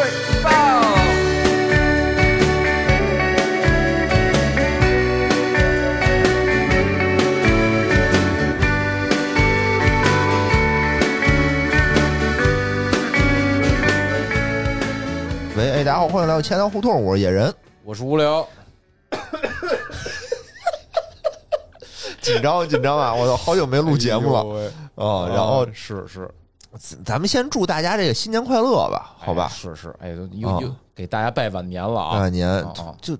[0.00, 0.10] 水
[0.42, 0.48] 报。
[15.54, 17.54] 喂，哎，大家好，欢迎来到钱粮胡同，我是野人。
[17.84, 18.48] 我是无聊，
[22.22, 23.12] 紧张紧张啊！
[23.12, 25.28] 我都好久没录节目了了啊。
[25.28, 26.30] 然后是是，
[27.04, 29.54] 咱们先祝大家这个新年快乐吧，好吧哎？
[29.54, 32.20] 是是，哎，都又啊又给大家拜晚年了啊！
[32.20, 32.64] 晚年
[33.00, 33.16] 就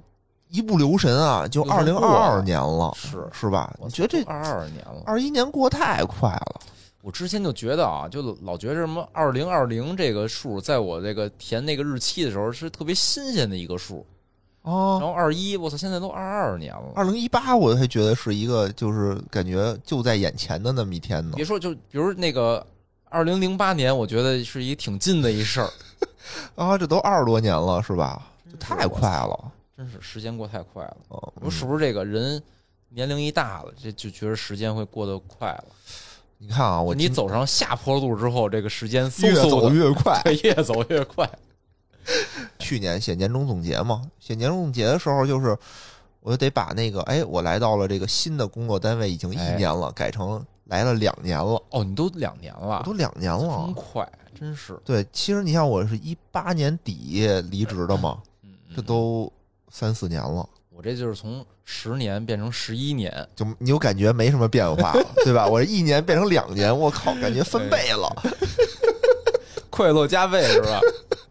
[0.48, 3.74] 一不留神啊，就就二零二二年了，是是吧？
[3.78, 6.60] 我你觉得这二二年了，二一年过太快了？
[7.02, 14.04] 我之前就觉得啊，就老觉得什么二零二零这个数，在我这个填那个日期的时候是特别新鲜的一个数
[14.62, 16.92] 哦，然啊，后二一，我操，现在都二二年了。
[16.94, 21.44] 二零一八我还觉得是一个就是感觉就在眼前的那么一天呢别。
[21.44, 22.64] 说，就比如那个
[23.10, 25.70] 二零零八年，我觉得是一挺近的一事儿，
[26.54, 28.22] 啊，这都二十多年了，是吧？
[28.50, 29.52] 这太快了。
[29.76, 30.96] 真是时间过太快了。
[31.08, 32.40] 哦我说是不是这个人
[32.88, 35.64] 年龄一大了，这就觉得时间会过得快了？
[36.38, 40.20] 你看啊，我你走上下坡路之后，这个时间嗖越走越快。
[40.24, 41.28] 对，越走越快。
[42.58, 45.56] 去年写年终总结嘛，写年终总结的时候，就是
[46.20, 53.74] 我就得把那个，哎，我来到了这个新的工作单位已经一哎年了，改成来了两年了，哦，你都两年了，都两年了真。
[53.74, 54.80] 快，真是。
[54.84, 58.18] 对，其实你像我是一八年底离职的嘛，
[58.74, 59.30] 这都
[59.68, 65.44] 三四年了，我这就是从十年变成十一年，就你就感觉没什么变化了， 对吧？
[65.46, 68.22] 我这一年变成两年，我靠，感觉翻倍了，
[69.70, 70.80] 快乐加倍是吧？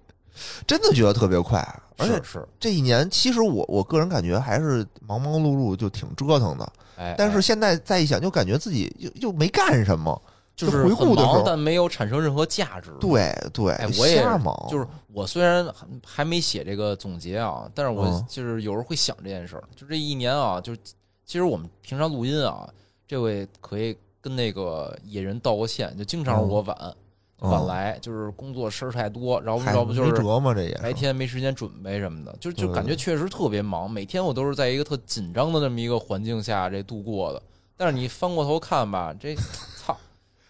[0.68, 1.66] 真的觉得特别快。
[2.00, 6.74] 而且是是，这一年，其实我我个人感觉还是忙忙碌碌，就挺折腾的。
[6.98, 10.22] 哎，但是哎现在再一想，就感觉自己又又没干什么。
[10.56, 12.92] 就是回顾的时候但没有产生任何价值。
[13.00, 14.22] 对对，哎，我也
[14.70, 19.64] 就是我虽然还还没写这个总结啊，但是我嗯就是有时候会想这件事儿。
[19.74, 20.80] 就这一年啊，就是
[21.26, 22.70] 其实我们平常录音啊，
[23.08, 26.94] 这位可以跟那个野人道个歉，就经常是我晚、嗯
[27.40, 37.42] 晚来，就是工作事儿太多，然后嗨要不就是没辙嘛，这也白天没时间准备什么的，就就感觉确实特别忙，每天我都是在一个特紧张的那么一个环境下这度过的。
[37.78, 39.34] 但是你翻过头看吧，这
[39.78, 39.98] 操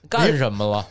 [0.09, 0.87] 干什么了？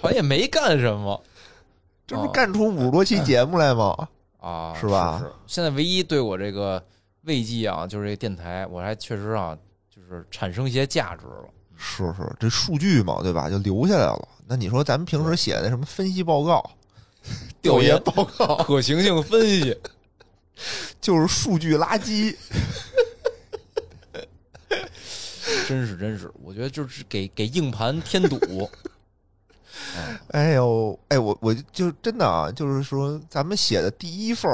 [0.00, 1.22] 好像也没干什么
[2.06, 4.08] 这不干出五十多期节目来吗？
[4.40, 6.82] 啊，是吧是现在唯一对我这个
[7.24, 9.56] 慰藉啊，就是这电台，我还确实啊，
[9.88, 11.48] 就是产生一些价值了。
[11.84, 13.50] 是是，这数据嘛，对吧？
[13.50, 14.28] 就留下来了。
[14.46, 16.62] 那你说咱们平时写的什么分析报告、
[17.60, 19.76] 调研报告，可行性分析，
[21.00, 22.36] 就是数据垃圾。
[25.66, 28.70] 真是真是，我觉得就是给给硬盘添堵。
[30.28, 34.50] 哎呦，哎，我我就真的啊，就是说咱们写的第一份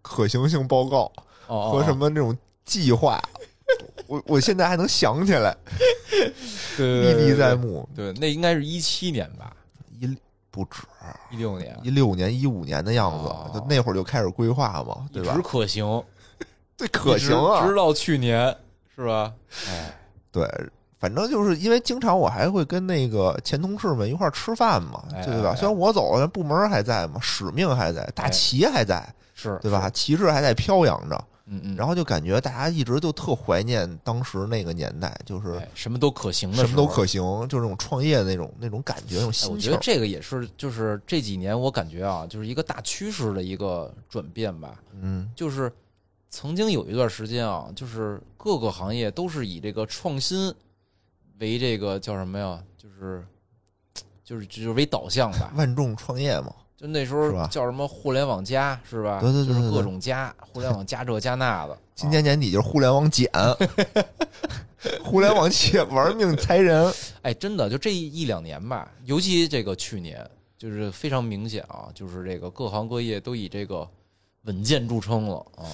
[0.00, 1.10] 可行性报告
[1.48, 1.96] 哦，和什么？
[1.96, 3.20] 么那种计划，
[4.08, 5.56] 我我现在还能想起来，
[6.76, 7.54] 对历历在。
[7.54, 7.88] 目。
[7.94, 9.52] 对，那应该是一七年吧，
[10.00, 10.08] 一
[10.50, 10.82] 不止
[11.30, 15.42] 一六年，一六年、一五年的样哦子，就那会儿就开始规划嘛，对吧一直？
[15.46, 16.02] 可行，
[16.76, 18.54] 这可行啊直，到去年
[18.96, 19.32] 是吧？
[19.68, 19.94] 哎，
[20.32, 20.48] 对，
[20.98, 25.50] 反正就是因为经常我还会跟那个前同事们一块儿吃饭嘛，哎对吧？
[25.50, 29.90] 哎虽然我走了，但部门还在嘛，使命还在，大哎旗还在，是对吧？？
[29.90, 39.78] 旗帜还在飘扬着，嗯嗯，然后就感觉大家一直就特怀念当时那个年代，就是哎什么都可行的，什么都可行，就是那种创业的那种 那种感觉，那种哎心情我觉得。
[39.80, 44.80] 这个也是，就是这几年我感觉啊，就是一个大趋势的一个转变吧。
[45.00, 45.72] 嗯，就是
[46.28, 50.54] 曾经有一段时间啊，就是各个行业都是以这个创新
[51.38, 52.62] 为这个叫什么呀？
[52.76, 53.24] 就是
[54.22, 55.52] 就是就是为导向吧。
[55.56, 59.18] 万众创业嘛，就那时候叫什么互联网加是吧？
[59.20, 61.76] 对对对对对就是各种加，互联网加这加那的。
[61.96, 63.28] 今年年底就是互联网减，
[65.02, 66.94] 互联网企业玩命裁人。
[67.22, 70.24] 哎，真的，就这一两年吧，尤其这个去年，
[70.56, 73.88] 就是非常明显啊，就是这个各行各业都以这个
[74.42, 75.66] 稳健著称了啊。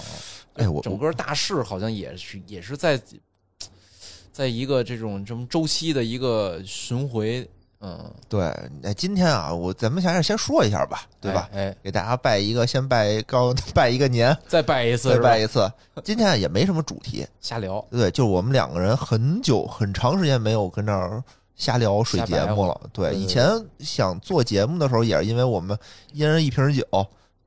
[0.55, 2.99] 哎，我整个大势好像也是也是在
[4.31, 7.47] 在一个这种什么周期的一个巡回，
[7.85, 8.41] 嗯，对，
[8.81, 11.47] 哎，今天啊，我咱们想想先说一下吧，对吧？
[11.53, 11.67] 哎？
[11.67, 15.71] 哎，给大家拜一个，先拜高 拜一个年，再拜一次，再拜一次。
[16.03, 21.23] 今天啊也没什么主题， 瞎聊，对，就是我们两个人很久很长时间没有跟这儿
[21.55, 22.81] 瞎聊水节目了。
[22.91, 23.47] 对，以前
[23.77, 25.77] 想做节目的时候，也是因为我们
[26.11, 26.83] 一人一瓶酒，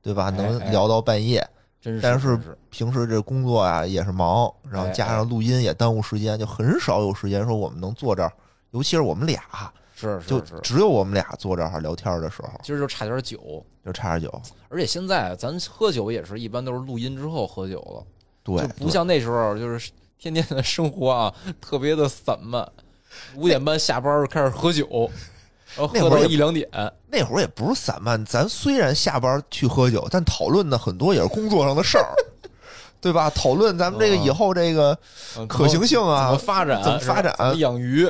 [0.01, 0.29] 对吧？
[0.29, 1.45] 能聊到半夜。
[1.81, 2.39] 真是，但是
[2.69, 8.31] 平时这工作啊也是忙，然后哎加上录音也耽误时间，就很少有时间说我们能坐这儿。
[8.71, 9.41] 尤其是我们俩，
[9.99, 10.45] 是就是。
[10.55, 14.41] 是，只有我们俩坐这儿聊天的时候，今儿就差点酒，就差点酒。
[14.69, 18.03] 而且现在咱喝酒也是一般都是录音之后喝酒了，
[18.43, 22.67] 对就，不像那时候就是天天的生活啊，特别的散漫。
[23.35, 25.09] 五点半下班开始喝酒，
[25.75, 26.69] 然后喝到一两点，
[27.07, 32.13] 那会儿也不是散漫，咱虽然下班去喝酒，但讨论的很多也是工作上的事儿，
[33.01, 33.27] 对吧？
[33.31, 34.95] 讨论咱们这个以后这个
[35.37, 37.35] 嗯可行性啊怎啊么，发展，怎么发展。
[37.57, 38.07] 养鱼，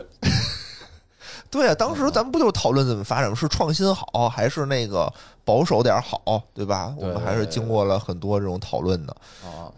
[1.51, 3.35] 对啊，当时咱们不就是讨论怎么发展？
[3.35, 5.11] 是创新好，还是那个
[5.43, 6.93] 保守点儿好，对吧？
[6.97, 9.71] 我们还是经过了很多这种讨论的，啊，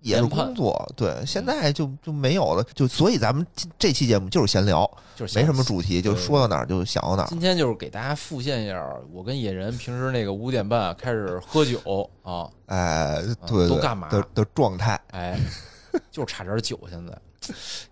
[0.00, 0.90] 也是工作。
[0.96, 7.26] 对，现在就就没有了，就所以咱们这这期节目就是闲聊，就是没什么主题，就说到哪儿就想到哪儿。
[7.28, 15.38] 今天就是给大家复现一下，我跟野人平时那个五点半开始喝酒啊， 哎，对都干嘛的的状态，哎，
[16.10, 17.12] 就差点酒，现在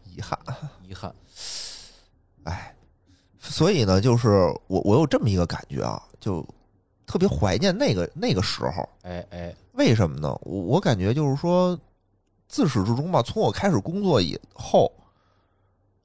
[0.05, 0.39] 遗憾。
[0.89, 1.15] 遗憾。
[2.45, 2.75] 哎，
[3.43, 4.29] 所以呢，就是
[4.69, 6.47] 我我有这么一个感觉啊，就
[7.05, 8.89] 特别怀念那个那个时候。
[9.03, 10.29] 哎哎，为什么呢？
[10.43, 11.79] 我我感觉就是说，
[12.49, 14.91] 自始至终吧，从我开始工作以后，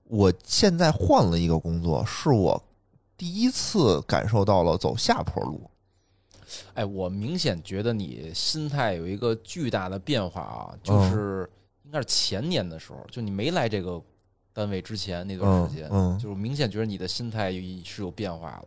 [0.06, 2.62] 我现在换了一个工作，是我
[3.16, 5.70] 第一次感受到了走下坡路。
[6.74, 11.50] 哎，我明显觉得你心态有一个巨大的变化啊，就嗯是
[11.84, 14.02] 应该是前年的时候，就你没来这个
[14.58, 18.66] 单位之前那段嗯时间，嗯，就是明显觉得你的心态有是有变化了。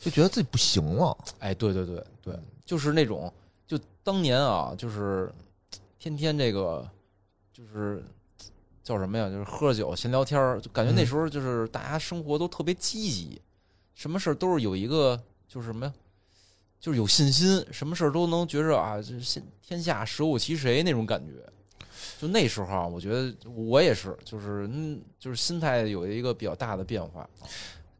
[0.00, 1.18] 就觉得自己不行了。
[1.40, 3.32] 哎，对对对对，就是那种，
[3.66, 5.28] 就当年啊，就是
[5.98, 6.88] 天天这个，
[7.52, 8.00] 就是
[8.84, 9.28] 叫什么呀？
[9.28, 13.42] 就是喝酒闲聊天儿，就感觉那嗯时候就是大家生活都特别积极，
[13.96, 15.92] 什么事儿都是有一个就是什么呀？
[16.78, 21.32] 就是有信心，什么事儿都能觉着啊，就是现天下舍我其谁那种感觉。
[22.24, 27.28] 就那时候啊，我觉得我也是，就是嗯，就是心态有一个比较大的变化。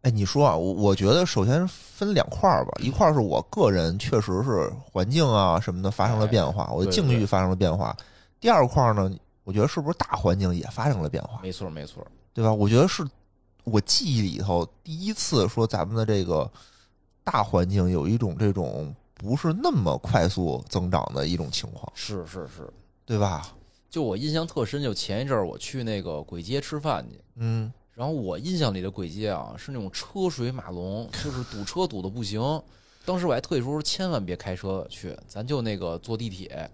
[0.01, 7.95] 哎，你说啊，我我觉得首先分两块儿吧，一块儿是我个人确实是环境啊什么的发生了变化，我的境遇发生了变化。
[8.41, 12.51] 第二块儿呢，我觉得是不是大环境也发生了变化，没错，没错，对吧？
[12.51, 13.07] 我觉得是
[13.65, 16.51] 我记忆里头第一次说咱们的这个
[17.23, 22.67] 大环境有一种这种不是那么快速增长的一种情况，是是是。
[23.07, 23.49] 对吧？
[23.95, 32.43] 就我印象特深，就前一阵儿我去那个簋街吃饭去，嗯然后我印象里的簋街啊是那种车水马龙，就是堵车堵的不行。
[33.05, 36.69] 当时我还特意说千万别开车去，咱就那个坐地铁，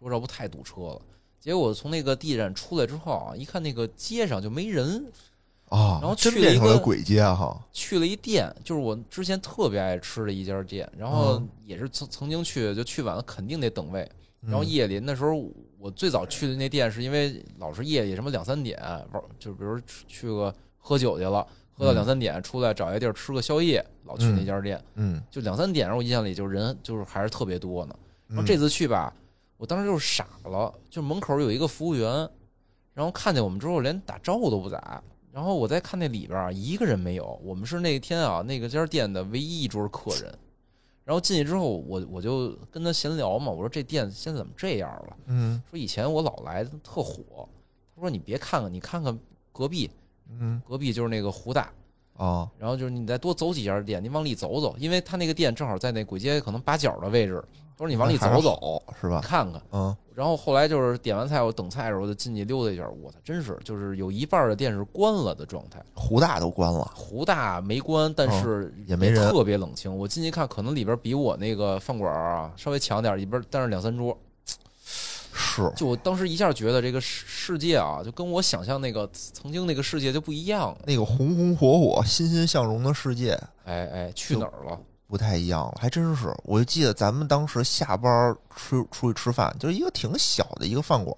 [0.00, 1.02] 说这不太堵车了。
[1.38, 5.06] 结果从那个地铁站出来之后啊，一看那个街上就没人，
[5.68, 14.10] 啊，然后真去了一个鬼街啊哈，去了一店，就是我之前特别爱吃的一家店，然后嗯也是曾曾经去，就去晚了肯定得等位。
[14.46, 14.66] 然后嗯。
[14.66, 15.34] 夜里那时候，
[15.78, 18.78] 我最早去的那店是因为老是夜里什么两三点
[19.12, 21.94] 玩，就比如去去个喝酒去了，喝到嗯。
[21.94, 27.96] 两三点出来找一个地儿吃个宵夜，老去那家店，嗯，就两三点，然后我印象里就是人就是还是特别多呢。
[28.28, 28.46] 然后嗯。
[28.46, 29.12] 这次去吧，
[29.56, 32.28] 我当时就是傻了，就门口有一个服务员，
[32.92, 35.02] 然后看见我们之后连打招呼都不打。
[35.32, 40.32] 然后我再看那里边儿一个人没有，我们是那天啊那个家店的唯一一桌客人。
[41.04, 45.16] 然后进去之后，我我就跟他闲聊嘛，我说这店现在怎么这样了？
[45.26, 47.48] 嗯说以前我老来特火，
[47.94, 49.18] 他说你别看看，你看看
[49.52, 49.90] 隔壁，
[50.30, 51.70] 嗯隔壁就是那个湖大，
[52.16, 57.44] 啊然后就是你再多走几家店，你往里走走，因为他那个店正好在那簋街可能八角的位置，
[57.76, 59.20] 他说你往里走走，是吧？
[59.20, 59.60] 看看。
[59.72, 69.92] 嗯然后后来就是点完菜，我等菜的时候我就进去溜达一圈，我操，真是就是有一半的店是关了的状态，湖大都关了，湖大没关，但是哦也没人特别冷清。
[69.92, 74.16] 我进去看，可能里边比我那个饭馆啊稍微强点，里边但是两三桌。
[75.36, 80.78] 是就我当时一下觉得这个世世界啊，就跟我想象那个曾经那个世界就不一样了。
[80.86, 83.32] 那个红红火火、欣欣向荣的世界
[83.64, 84.78] 哎哎，去哪儿了？
[85.14, 86.34] 不太一样了，还真是。
[86.42, 91.16] 我就记得咱们当时下班吃出去吃饭，就是一个挺小的一个饭馆，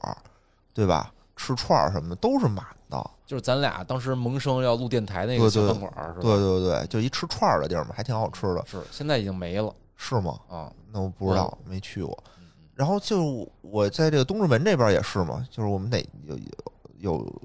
[0.74, 1.10] 对吧？
[1.34, 3.10] 吃串儿什么的都是满的。
[3.24, 6.20] 就是咱俩当时萌生要录电台那个小饭馆儿是吧？
[6.20, 10.38] 对对对，就一吃串儿的地儿嘛，还挺好吃的，是，现在已经没了是吗？
[10.46, 10.70] 啊。
[10.92, 12.22] 那我不知道，没去过。
[12.38, 16.44] 嗯然后就我在这个东直门这边也是嘛，就是我们得有有
[16.98, 17.42] 有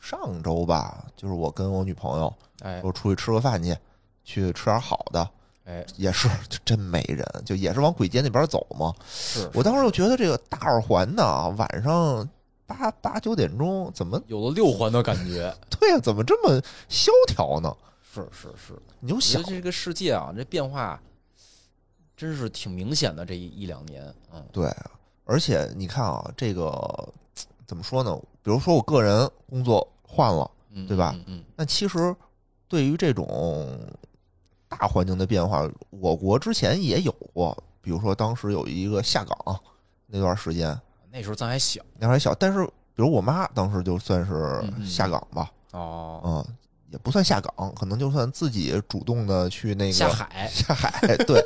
[0.00, 3.76] 上周吧，就是我跟我女朋友哎我出去吃个饭去，
[4.24, 5.28] 去吃点好的，
[5.64, 8.92] 哎，也是就真没人，就也是往簋街那边走嘛。
[9.08, 12.28] 是我当时就觉得这个大二环的啊，晚上
[12.66, 15.54] 八八九点钟怎么有了六环的感觉。
[15.80, 17.74] 对呀、怎么这么萧条呢？
[18.12, 21.00] 是是是，你就想这个世界啊，这变化
[22.16, 23.24] 真是挺明显的。
[23.24, 24.72] 这一一两年，嗯，对，
[25.24, 27.12] 而且你看啊，这个
[27.66, 28.16] 怎么说呢？
[28.42, 32.14] 比如说我个人工作换了，嗯对吧嗯嗯，那其实
[32.68, 33.80] 对于这种
[34.78, 39.60] 大环境的变化，我国之前也有过，比如说当时有一个下岗
[40.06, 40.78] 那段时间，
[41.10, 46.46] 那时候咱还小那时候还小，但是比如我妈当时就算是下岗吧，哦，嗯，
[46.90, 50.90] 也不算下岗，可能就算自己主动的去那个下海下海，
[51.26, 51.44] 对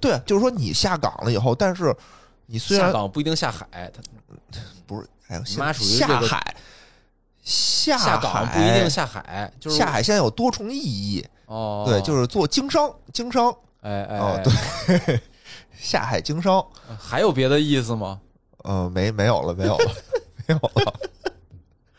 [0.00, 1.94] 对，就是说你下岗了以后，但是
[2.46, 6.56] 你虽然下然岗不一定下海，他不是，哎呦，你妈属于下这个海，
[7.42, 15.20] 下下岗不一定下海，就是下海现在有多重意义，哦，对，就是做经商，经商哎哎，哦哎对，
[15.78, 16.64] 下海经商，
[16.98, 18.18] 还有别的意思吗？
[18.64, 19.92] 呃，没没有了，没有了，
[20.46, 20.94] 没有了。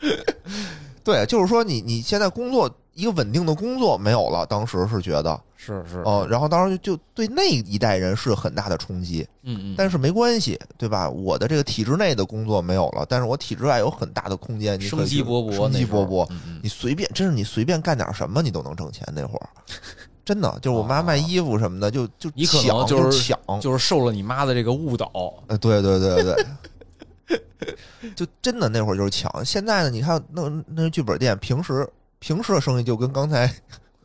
[1.04, 5.40] 对，就是说你你现在工作一个稳定的工作没有了，当时是觉得。
[5.56, 11.08] 是是，哦，然后当时就就对那一代人是很大的冲击，嗯嗯，但是没关系，对吧？
[11.08, 16.28] 我的这个体制内的工作没有了，但是我体制外有很大的空间，你生机勃勃，生机勃勃。
[16.62, 19.06] 你随便，真是你随便干点什么，你都能挣钱。
[19.14, 19.48] 那会儿，
[20.22, 25.10] 真的就是我妈卖衣服什么的，就就哦你可能抢就是抢，就是受了你妈的这个误导，
[25.46, 27.72] 呃，对对对对，
[28.14, 29.42] 就真的那会儿就是抢。
[29.42, 31.88] 现在呢，你看那那剧本店，平时
[32.24, 33.54] 平时的生意就跟刚才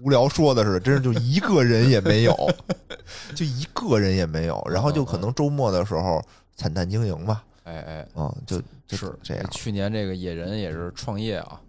[0.02, 2.36] 无聊说的似的，真是就一个人也没有，
[3.34, 4.62] 就一个人也没有。
[4.70, 6.22] 然后就可能周末的时候
[6.54, 11.62] 惨淡经营吧，哎哎，嗯，就就是这样去年这个野人也是创业啊，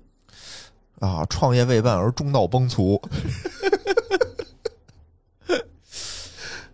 [0.99, 1.25] 啊。
[1.27, 3.01] 创业未半而中道崩殂，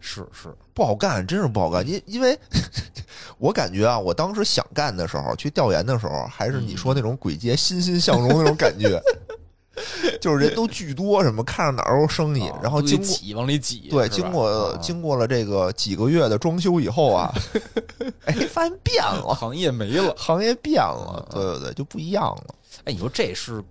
[0.01, 1.87] 是是，不好干，真是不好干。
[1.87, 2.39] 因因为
[3.37, 8.99] 我感觉啊，我当时想干的时候，去调研的时候，还是你说那种鬼街欣欣向荣那种感觉，
[10.21, 13.07] 就是人都巨多，什么看着哪儿都生意，啊然后经过。
[13.07, 17.33] 挤往里挤，对，经过啊经过了这个几个月的装修以后啊，
[18.25, 20.15] 哎，发现变了，行业没了。
[20.17, 22.55] 行业变了，嗯对对对，就不一样了。
[22.85, 23.63] 哎，你说这是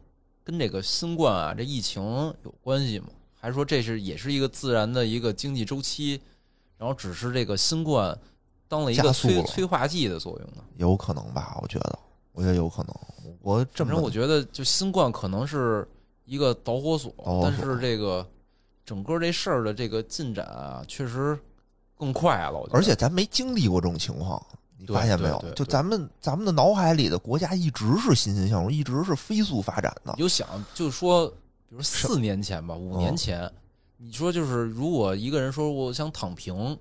[0.44, 2.04] 跟这个新冠啊，这疫情
[2.44, 3.08] 有关系吗？
[3.34, 6.20] 还是说这是也是一个自然的一个经济周期，
[6.78, 8.18] 然后只是这个新冠
[8.68, 10.64] 当了一个催催化剂的作用呢？
[10.78, 11.58] 有可能吧？
[11.62, 12.00] 我觉得，
[12.32, 12.96] 我觉得有可能。
[13.42, 15.88] 我这么反正我觉得，就新冠可能是
[16.26, 18.28] 一个导火索，但是这个
[18.86, 21.40] 整个这事儿的这个进展啊，确实
[21.98, 22.60] 更快了。
[22.60, 24.44] 我觉得而且咱没经历过这种情况，
[24.78, 30.22] 你发现没有就咱们咱们的脑海里的国家一直是欣欣向荣，一直是飞速发展的你。
[30.22, 31.28] 就想，就是说，
[31.70, 33.50] 比如四年前吧，五嗯年前，
[33.98, 36.78] 你说就是如果一个人说我想躺平，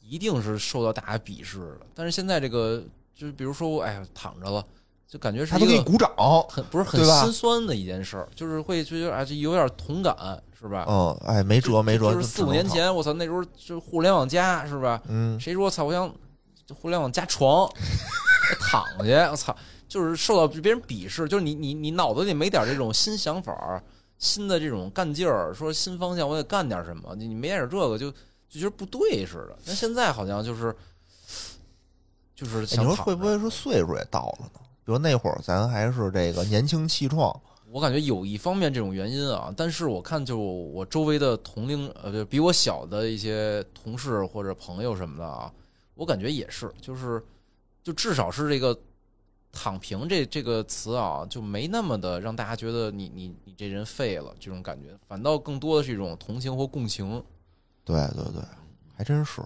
[0.00, 1.86] 一定是受到大家鄙视的。
[1.94, 2.82] 但是现在这个，
[3.14, 4.64] 就是比如说我哎呀躺着了，
[5.10, 6.08] 就感觉是他都给一个你鼓掌，
[6.48, 10.14] 很不是很心酸的一件事儿，就是会觉得啊，这有点同感，
[10.56, 10.86] 是吧？
[10.88, 15.02] 嗯，哎，没辙没辙，就是四五年前，我操，那时候就是互联网加是吧？
[15.08, 16.08] 嗯，谁说我操，我想
[16.72, 17.68] 互联网加床
[18.70, 19.56] 躺下，我操，
[19.88, 23.82] 就是受到别人鄙视，就是你你你脑子里没点这种新想法儿、
[24.16, 28.08] 新的这种干劲儿，说新方向我得干点什么，你你没点这个就
[28.48, 29.58] 就觉得不对似的。
[29.66, 30.72] 但现在好像就是
[32.36, 34.60] 就是哎想说会不会是岁数也到了呢？
[34.90, 37.32] 比如那会儿咱还是这个年轻气壮，
[37.70, 45.48] 我感觉有一方面这种原因啊，但是我看就我周围的同龄呃，就比我小的一些同事或者朋友什么的啊，
[45.94, 47.24] 我感觉也是，就是
[47.84, 48.76] 就至少是这个
[49.54, 57.22] “躺平这”这个词啊，就没那么的让大家觉得你你你这人废了这种感觉，反倒更多的是一种同情或共情。
[57.84, 58.42] 对对对，
[58.96, 59.40] 还真是。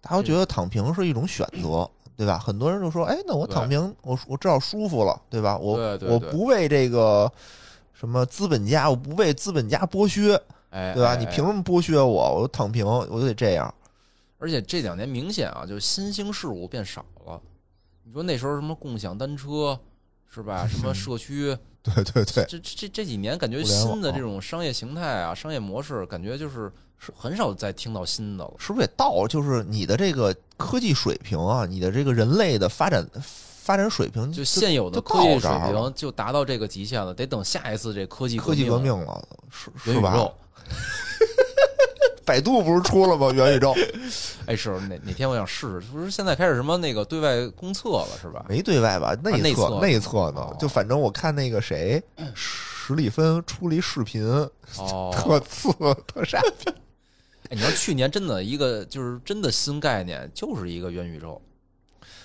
[0.00, 2.38] 大家都觉得躺平是一种选择，对吧？
[2.38, 5.58] 很多人就说：“哎，那我躺平，我我至少舒服了，对吧？
[5.58, 7.30] 我我不为这个
[7.92, 11.10] 什么资本家，我不为资本家剥削，哎，对吧？
[11.10, 12.40] 哎你凭什么剥削我？
[12.40, 13.72] 我躺平，我就得这样。
[14.38, 17.40] 而且这两年明显啊，就新兴事物变少了。
[18.04, 19.78] 你说那时候什么共享单车
[20.28, 20.66] 是吧？
[20.66, 28.52] 什么社区，对对对，这这这几年感觉新的这种商业形态啊、商业模式，感觉就是是很少再听到新的了。
[28.58, 40.28] 是不是也到就是你的这个科技水平啊，你的这个人类的发展发展水平就现有的科技水平就达到这个极限了，得等下一次这科技科技革革命了，是是吧。
[42.24, 43.30] 百度不是出了吗？
[43.30, 43.72] 元宇宙
[44.46, 48.44] 哎，是哪哪天我想试试，不是现在开始什么那个对外公测了是吧？
[48.48, 49.14] 没对外吧？
[49.22, 50.56] 内内测测内测呢哦？
[50.58, 52.02] 就反正我看那个谁，
[52.34, 54.24] 史蒂芬出了一视频，
[54.78, 55.68] 哦，特次
[56.08, 56.72] 特傻逼。
[57.48, 61.40] 哎，你知道去年真的一个就是真的新概念，就是一个元宇宙，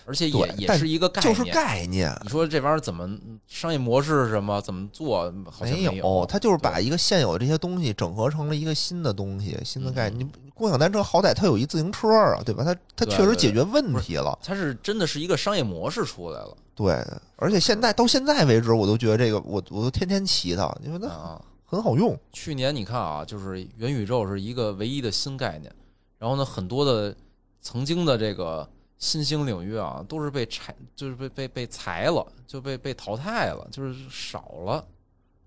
[0.06, 1.36] 而且也也是一个概念。
[1.36, 3.10] 就是概念，你说这玩意儿怎么
[3.48, 4.60] 商业模式是什么？
[4.62, 5.32] 怎么做？
[5.50, 10.32] 好像没有，他就是把一个现有的这些东西整合成了一个新的东西，新的概嗯念。
[10.44, 12.64] 你共享单车好歹它有一自行车啊，对吧？
[12.64, 14.38] 它它确实解决问题了。
[14.44, 16.94] 它是真的是一个商业模式出来了对，
[17.36, 21.42] 而且现在到现在为止，我都觉得这个我我都天天骑它，因为它啊。
[21.72, 22.20] 很好用。
[22.34, 25.74] 去年你看啊，就是元宇宙是一个唯一的新概念，
[26.20, 27.16] 然后呢，很多的
[27.62, 34.84] 曾经的这个新兴领域啊，都是被裁，就是被被被裁了，就被被淘汰了，就是少了，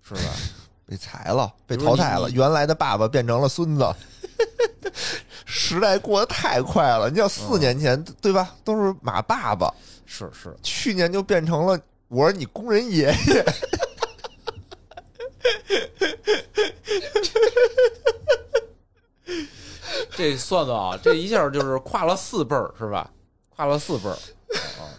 [0.01, 0.21] 是吧？
[0.87, 2.27] 被裁了，被淘汰了。
[2.31, 3.95] 原来的爸爸变成了孙子，
[5.45, 7.07] 时代过得太快了。
[7.07, 8.55] 你像四嗯年前，对吧？
[8.63, 9.71] 都是马爸爸，
[10.07, 13.45] 是是，去年就变成了我是你工人爷爷。
[20.31, 23.11] 这算算啊， 这一下就是跨了四辈儿，是吧？
[23.49, 24.13] 跨了四辈儿
[24.79, 24.89] 啊。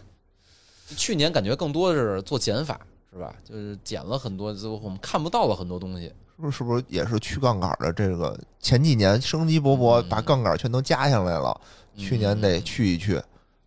[0.97, 2.81] 去年感觉更多的是做减法，
[3.13, 3.35] 是吧？
[3.45, 6.13] 就是减了很多，就我们看不到了很多东西。
[6.37, 6.59] 是不是？
[6.59, 7.93] 是不是也是去杠杆的？
[7.93, 11.61] 这个前几年生机勃勃，嗯把杠杆全都加下来了。
[11.97, 13.21] 去年得嗯去一去，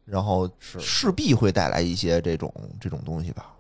[0.06, 3.54] 然后是势必会带来一些这种这种东西吧。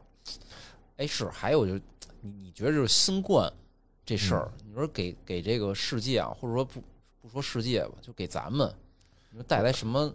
[0.97, 1.81] 哎，是，还有就是，
[2.21, 3.51] 你你觉得就是新冠
[4.05, 6.81] 这事儿，嗯你说给给这个世界啊，或者说不
[7.29, 8.73] 不说世界吧，就给咱们，
[9.29, 10.11] 你说带来什么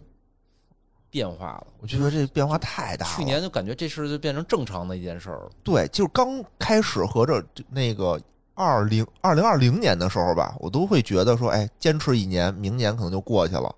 [1.09, 1.67] 变化了？
[1.79, 3.15] 我觉得这变化太大了。
[3.15, 5.49] 去年就感觉这事就变成正常的一件事儿了。
[5.63, 8.19] 对，就是刚开始合着那个
[8.53, 13.73] 二零二零二零年的时候吧，我都会觉得说，哎，坚持一年，明年可能就过去了，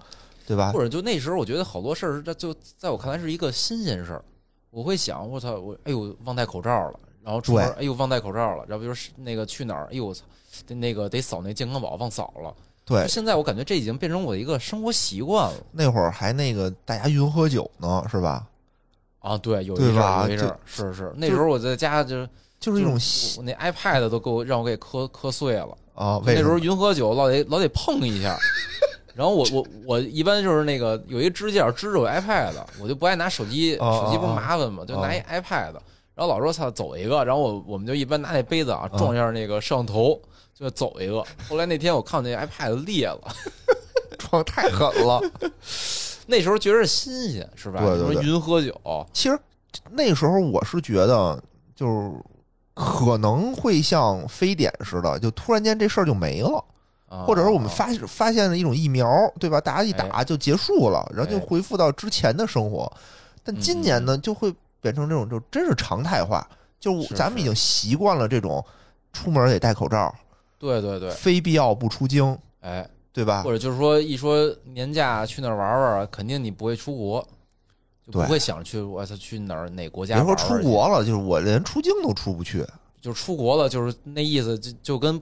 [0.48, 0.79] 对吧或？
[0.79, 4.25] 者就那时候，我觉得好多事儿，这就在我看来是一个新鲜事儿。
[4.70, 10.24] 我会想，我操，我哎呦忘戴口罩了，然后出门哎呦忘戴口罩了，然后比如是那个去哪儿，哎呦我操，
[10.67, 12.56] 那个得扫那健康宝忘扫了。
[12.88, 18.48] 对，现在我感觉这已经变成我的一个生活习惯了那会儿还那个大家云喝酒呢，是吧？
[19.20, 19.38] 啊。
[19.38, 22.25] 对，有一阵儿，有一阵儿，是是，那时候我在家就
[22.62, 22.98] 就是一种
[23.44, 25.77] 那 iPad 都给我让我给磕磕碎了。
[25.96, 26.58] 啊，那时候？
[26.58, 28.38] 云喝酒老得老得碰一下，
[29.13, 35.74] 然后我我我一般就是那个有一支架支着我 iPad，我就不爱拿手机，哦手机不麻烦嘛，就拿一哦 iPad，
[36.15, 40.17] 然后老说操走一个，然后我我们就一般拿那杯子啊嗯撞一下那个摄像头。
[40.60, 43.20] 就走一个，后来那天我看那 iPad 裂了，
[44.18, 45.22] 撞太狠了。
[46.26, 47.80] 那时候觉得新鲜是吧？
[47.80, 49.39] 对对对你说云喝酒，其实
[49.91, 51.41] 那时候我是觉得，
[51.76, 52.12] 就是
[52.74, 56.63] 可能会像非典似的，就突然间这事儿就没了。
[57.10, 59.08] 啊或者是我们发发现了一种疫苗，
[59.39, 59.62] 对吧？
[59.62, 62.91] 大家一打哎就结束了，然后就哎恢复到之前的生活。
[63.46, 66.46] 但今年呢，就会变成这种，就真是常态化，
[66.82, 68.62] 就咱们已经习惯了这种
[69.13, 70.13] 出门得戴口罩，
[70.60, 73.52] 对对对，非必要不出京，哎，对吧或？
[73.52, 77.26] 者就是说一说年假去那儿玩玩，肯定你不会出国，
[78.06, 82.65] 就不会想去我操去哪儿哪国家别说出国了，就是我连出京都出不去。
[83.00, 85.13] 就是出国了，就是那意思，就就跟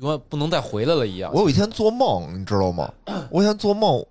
[0.00, 1.32] 永远不能再回来了一样。
[1.32, 2.92] 我有一天做梦，你知道吗？
[3.30, 4.04] 我有一天做梦，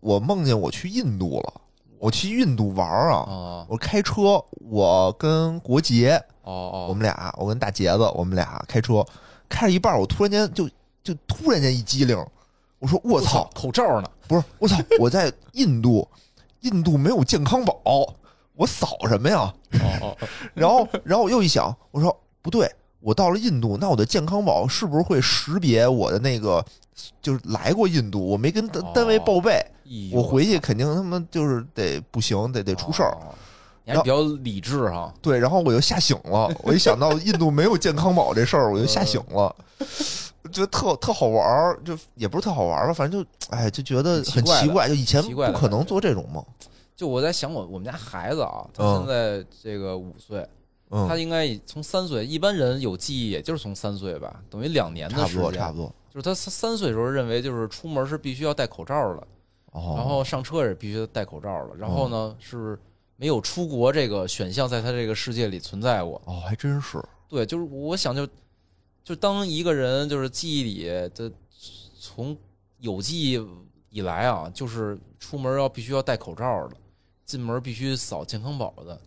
[0.00, 1.60] 我梦见我去印度了，
[1.98, 3.16] 我去印度玩啊。
[3.16, 9.04] 啊我开车，我跟国杰，哦哦，我们俩，我跟大杰子，我们俩开车，
[9.48, 10.68] 开着一半儿，我突然间就
[11.02, 12.16] 就突然间一激灵，
[12.78, 14.10] 我说我操，口罩呢？
[14.28, 16.06] 不是我操，我在印度，
[16.60, 18.14] 印度没有健康宝，
[18.54, 19.52] 我扫什么呀？
[20.00, 20.16] 哦
[20.54, 26.64] 然后然后我又一想，我说不对，我到了印度，那我的健康宝是不是会识别我的那个？
[27.20, 29.62] 就是来过印度，我没跟单位报备，
[30.10, 33.10] 我回去肯定他妈就是得不行，得得出事儿。
[33.10, 33.34] 哦
[33.86, 35.14] 你还比较理智哈。
[35.22, 36.52] 对，然后我就吓醒了。
[36.62, 39.54] 我一想到印度没有健康宝这事儿，我就吓醒了，
[40.52, 46.44] 觉得特特好玩儿，就也不是特好玩儿吧，反正就哎，就觉得很奇怪就以前不可能做这种梦。
[46.96, 50.40] 就我在想我我们家孩子啊，他嗯现在这个五岁，
[50.90, 55.52] 他嗯，应该从三岁，一般人有记忆也就是从三岁吧，等于两年的差不多。
[55.52, 55.92] 差不多。
[56.08, 59.26] 就是他三三岁的时候认为就是出门是必须要戴口罩的，
[59.72, 62.78] 哦，然后上车也是必须戴口罩的，然后呢是
[63.16, 66.20] 没有出国这个选项在他这个世界里存在过。
[66.24, 67.02] 哦，还真是。
[67.28, 68.26] 对，就是我想就
[69.04, 71.30] 就当一个人就是记忆里的
[71.98, 72.36] 从
[72.78, 73.46] 有记忆
[73.90, 76.76] 以来啊，就是出门要必须要戴口罩的，
[77.24, 79.00] 进门必须扫健康宝的，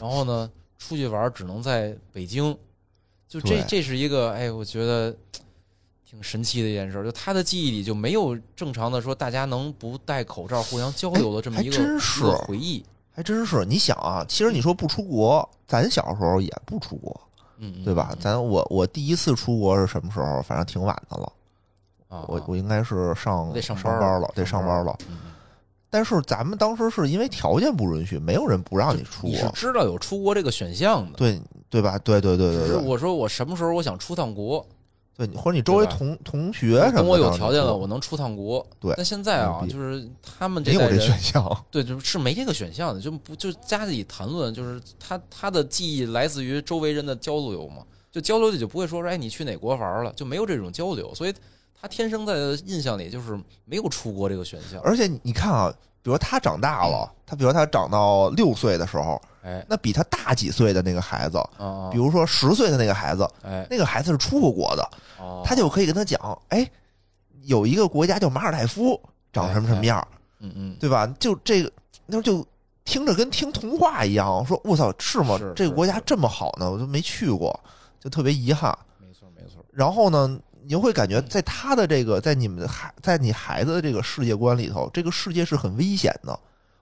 [0.00, 2.56] 然后呢出去玩只能在北京，
[3.28, 5.16] 就这这是一个哎，我觉得。
[6.02, 17.20] 挺神奇的一件事，就他的记忆里就没有正常的说大家能不戴口罩互相交流的这么一个,、哎真是一个回忆，还真是，你想啊，其实你说不出国，咱小时候也不出国，
[17.58, 18.10] 嗯，对吧？
[18.12, 20.40] 嗯咱我我第一次出国是什么时候？
[20.42, 21.32] 反正挺晚的了，
[22.08, 24.96] 啊，我啊我应该是上得上班了，得上班了。
[25.92, 31.98] 但是咱们当时是因为条件不允许，没有人不让你出你是，知道有出国这个选项的，对对吧？
[31.98, 34.64] 对对对对对，是我说我什么时候我想出趟国，
[35.26, 38.66] 对，或者你周围同同学什么的，等我有条件了，我能出趟国。
[38.78, 47.82] 对但现在啊就是他们没有这选项，对，就是没这个选项的，就不就家里谈论，就是他他的记忆来自于周围人的交流嘛。
[48.12, 51.34] 就交流里就不会说说哎你去哪国玩了，就没有这种交流，所以
[51.80, 52.34] 他天生在
[52.66, 54.80] 印象里就是没有出国这个选项。
[54.82, 66.68] 而且你看啊，比如他长大了，他比如他长到六岁的时候，哎那比他大几岁的那个孩子，啊，比如说十岁的那个孩子，哎，那个孩子是出过国的，哦他就可以跟他讲，哎，
[67.42, 69.00] 有一个国家叫马尔代夫，
[69.32, 70.06] 长什么什么样，
[70.40, 71.06] 嗯嗯对吧？
[71.18, 71.72] 就这个，
[72.06, 72.46] 那就
[72.84, 74.44] 听着跟听童话一样。
[74.44, 75.38] 说我操，是吗？
[75.56, 77.58] 这个国家这么好呢，我都没去过，
[77.98, 78.76] 就特别遗憾。
[78.98, 86.38] 没错没错，然后呢，你就会感嗯觉在他的这个，在你们的孩，在你孩子的这个世界观里头，这个世界是很危险的。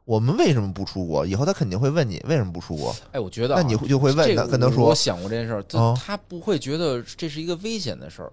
[0.09, 1.27] 我们为什么不出国？
[1.27, 8.33] 以后他肯定会问你为什么不出国，哎，我觉得啊那你就会问他，这个跟他说我我，想过这件事儿，就啊他不会觉得这是一个危险的事儿，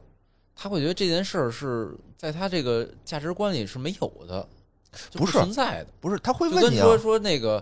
[0.56, 4.48] 他会觉得这件事儿是在他这个价值观里是没有的，
[5.12, 5.88] 不不是存在的。
[6.00, 7.62] 不是他会问你啊说，说那个，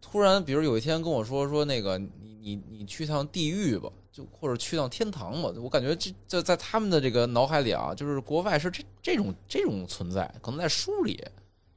[0.00, 11.20] 突然比如有一天跟我说说那个你你你去趟地狱吧，就或者去趟天堂吧，我感觉这这在他们的这个脑海里啊，就是国外是这这种这种存在，可能在书里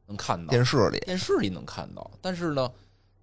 [0.07, 2.69] 能看到，电视里电视里能看到，但是呢，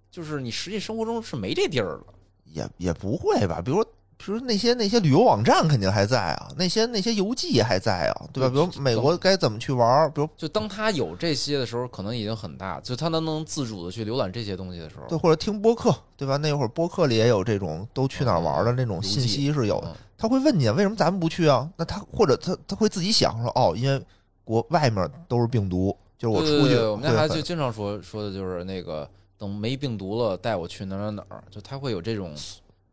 [0.09, 2.03] 就是你实际生活中是没这地儿了。
[2.45, 3.61] 也也不会吧？
[3.63, 3.81] 比如，
[4.17, 8.49] 比如那些那些旅游网站肯定还在啊，那些那些游记还在啊，对吧？
[8.49, 16.35] 比如美国该怎么去玩，比如就当他有这些的时候，可能已经很大，就他能能自主的去浏览这些东西的时候，对，或者听播客，对吧？
[16.35, 19.87] 那会儿播客里也有这种都去哪儿玩的那种信息是有的。
[19.87, 21.67] 嗯他会问你为什么咱们不去啊？
[21.75, 23.99] 那他或者他他会自己想说哦，因为
[24.43, 32.31] 国外面都是病毒，就是我出去我们家孩子就经常说说的就是那个等没病毒了带我去哪儿哪儿哪儿，就他会有这种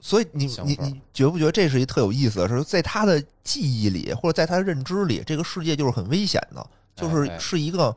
[0.01, 2.65] 所以你你你觉不觉得这是一特有意思的事？
[2.65, 7.95] 在他的记忆里，或者在他的认知里，这个世界就是很危险的，就是是一个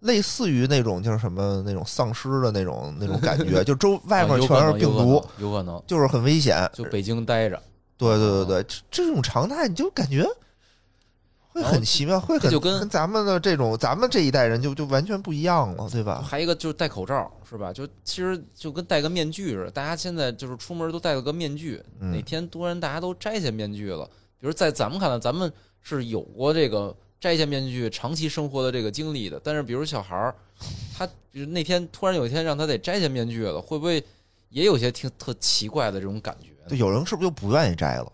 [0.00, 6.68] 类似于那种就是什么那种丧尸的那种那种感觉， 就周外面全是病毒，有可能就是很危险。
[6.74, 7.58] 就北京待着，
[7.96, 10.28] 对对对对，这这种常态你就感觉
[11.52, 16.24] 会很奇妙，会很这就跟跟咱们的这种咱们这一代人就就完全不一样了，对吧？
[16.26, 17.72] 还有一个就是戴口罩，是吧？
[17.72, 24.04] 就其实就跟戴个面具似的，大家现在就是出门都戴了个面具，嗯哪天突然大家都摘下面具了，
[24.40, 30.34] 比如在咱们看来，咱们是有过这个摘下面具长期生活的这个经历的，但是比如小孩儿，
[30.96, 34.02] 他比如那天突然有一天让他得摘下面具了，会不会
[34.48, 36.48] 也有些挺特奇怪的这种感觉？
[36.68, 38.12] 对，有人是不是就不愿意摘了，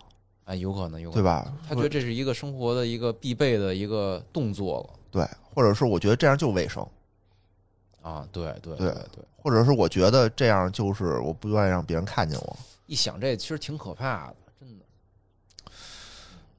[0.48, 1.52] 哎，有可能，有可能，对吧？
[1.68, 6.84] 他觉得这是一个生活的一个必备的一个动作了对，或者是我觉得这样就卫生。
[8.00, 8.26] 啊！
[8.32, 12.56] 对对对对对，或者是我觉得这样就是我不愿意让别人看见我，
[12.86, 14.84] 一想这其实挺可怕的，真的。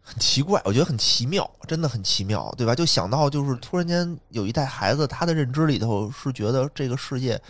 [0.02, 2.76] 很奇怪，我觉得很奇妙，真的很奇妙，对吧？
[2.76, 7.42] 就想到就是突然间有一代孩子，他的认知里头是觉得这个世界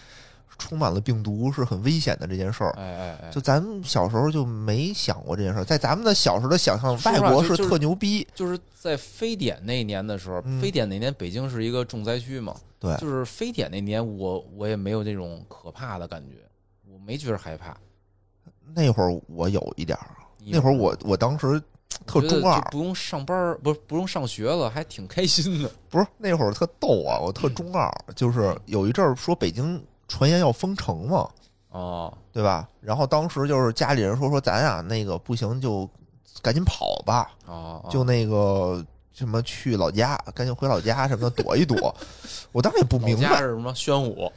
[0.60, 2.70] 充满了病毒，是很危险的这件事儿。
[2.78, 10.62] 哎哎哎，就咱们小时候就没想过这件事儿，在咱们的小时候的想象，外国是特牛逼，就是在非典那一年的时候，嗯。
[10.62, 12.96] 非典那年北京是一个重灾区嘛，对。
[12.98, 16.36] 就是非典那年我我也没有那种可怕的感觉，
[16.92, 17.76] 我没觉得害怕。
[18.76, 20.12] 那会儿我有一点儿，
[20.46, 21.60] 那会儿我我当时
[22.06, 25.72] 特中二，不用上班儿，不是不用上学了，还挺开心的。
[25.90, 31.30] 不是那会儿特逗啊，我特中二，就是有一阵儿说北京传言要封城嘛，
[31.70, 32.68] 哦，对吧？
[32.82, 35.88] 然后当时就是家里人说说咱呀那个不行就
[36.42, 41.96] 赶紧跑吧，哦，哦就那个什么去老家，赶紧回老家什么的躲一躲。
[42.52, 44.32] 我当时也不明白，是什么宣武？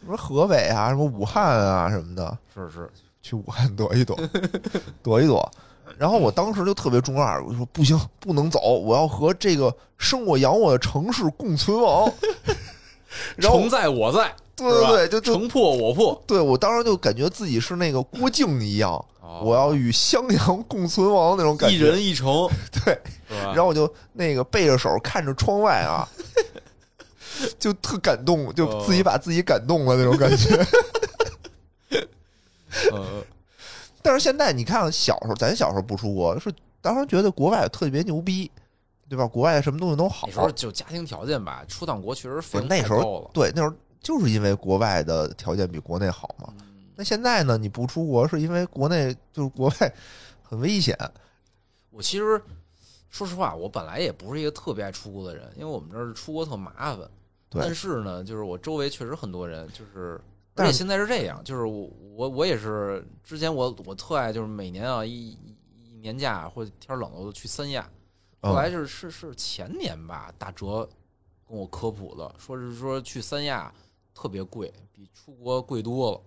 [0.00, 4.18] 什么河北啊，什么武汉啊什么的，是是，去武汉躲一躲，
[5.02, 5.46] 躲一躲。
[5.98, 12.10] 然后我当时就特别中二，我就说不行，不能走，我要和这个生我养我的城市共存亡。
[13.36, 16.22] 然后城在我在，对对对，就就城破我破。
[16.26, 21.76] 对我当时就感觉自己是那个郭靖一样，哦我要与襄阳共存亡那种感觉。
[21.76, 22.48] 一人一城，
[22.84, 23.52] 对，是吧？
[23.54, 26.06] 然后我就那个背着手看着窗外啊，
[27.58, 30.66] 就特感动，就自己把自己感动了那种感觉。
[32.92, 33.22] 呃，
[34.02, 38.50] 但是现在你看，小时候咱小时候不出国，是当时觉得国外特别牛逼，
[39.08, 39.26] 对吧？
[39.26, 40.32] 国外什么东西都好那。
[40.34, 42.92] 时候就家庭条件吧，出趟国确实费用那时。
[42.92, 46.52] 候对那时候就是因为国外的条件比国内好嘛。
[46.58, 49.94] 嗯那现在呢，你不出国是因为国内就是国外
[50.42, 50.98] 很危险。
[51.90, 52.42] 我其实
[53.08, 57.08] 说实话，我本来也不是一个特别爱出国的人，因为我们这儿出国特麻烦。
[57.50, 60.20] 但是呢，就是我周围确实很多人，就是而
[60.56, 65.56] 但是且现在是这样，就是我我我也是之前我我特爱就是每年啊一一
[65.92, 67.88] 一年假或者天儿冷了我就去三亚，
[68.40, 70.88] 后来就，是是是前年吧，大哲
[71.48, 73.72] 跟我科普的，说是说去三亚
[74.14, 76.20] 特别贵，比出国贵多了。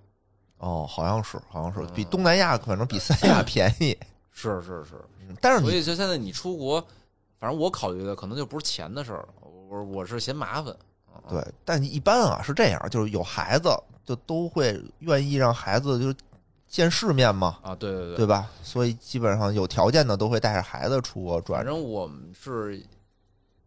[0.58, 3.98] 哦，好像是，好像是比嗯东南亚可能比三亚便宜，
[4.32, 6.80] 是 是是，嗯但是所以就现在你出国，
[7.40, 10.72] 反正我考虑的可能就不是钱的事儿，我我是嫌麻烦。
[11.08, 13.70] 啊对，但一般啊是这样，就是有孩子
[14.06, 16.20] 就都会愿意让孩子就
[16.72, 18.50] 见世面嘛，啊，对对对对吧？
[18.64, 21.66] 所以基本上有条件的都会带着孩子出国转反。
[21.66, 22.82] 正我们是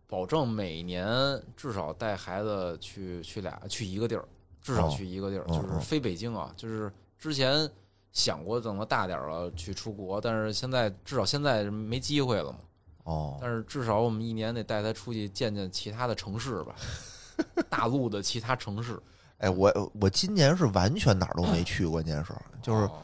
[0.07, 1.07] 保证每年
[1.55, 4.25] 至少带孩子去去俩去一个地儿，
[4.62, 6.51] 至少哦去一个地儿，就是非北京啊。
[6.57, 7.71] 就是之前
[8.11, 12.59] 想过等到大点儿了去出国，但是现在至少现在没机会了嘛。
[13.05, 16.75] 哦，但是至少我们一年得带他出去见见其他的城市吧，
[17.69, 18.99] 大陆的其他城市。
[19.38, 23.03] 哎，我我今年是完全哪儿都没 去，关键是就是哦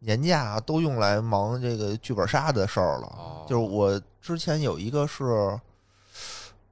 [0.00, 3.06] 年假啊都用来忙这个剧本杀的事儿了。
[3.16, 5.58] 哦就是我之前有一个是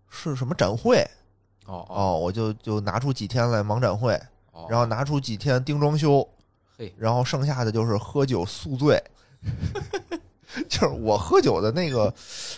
[0.09, 0.99] 是什么展会
[1.67, 4.15] 哦哦，我就就拿出几天来忙展会，
[4.53, 6.27] 哦，然后拿出几天盯装修，
[6.79, 9.03] 嘿然后剩下的就是喝酒宿醉。
[10.69, 12.13] 就是我喝酒的那个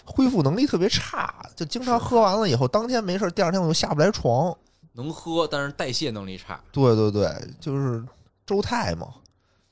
[0.05, 4.57] 恢复能力特别差，就经常喝完了以后，当天没事儿，第二天我就下不来床。
[4.99, 8.05] 能喝，但是代谢能力差对对对，就是
[8.45, 9.15] 周泰嘛，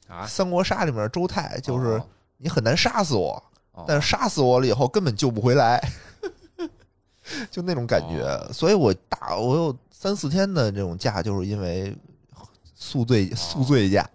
[0.06, 5.82] 啊，三国杀里面周泰就是哦你很难杀死我，哦但是杀死我了以后根本救不回来，
[7.50, 8.22] 就那种感觉。
[8.22, 11.96] 哦所以我大我有三四天的这种假，就是因为
[12.74, 14.08] 宿醉宿醉假。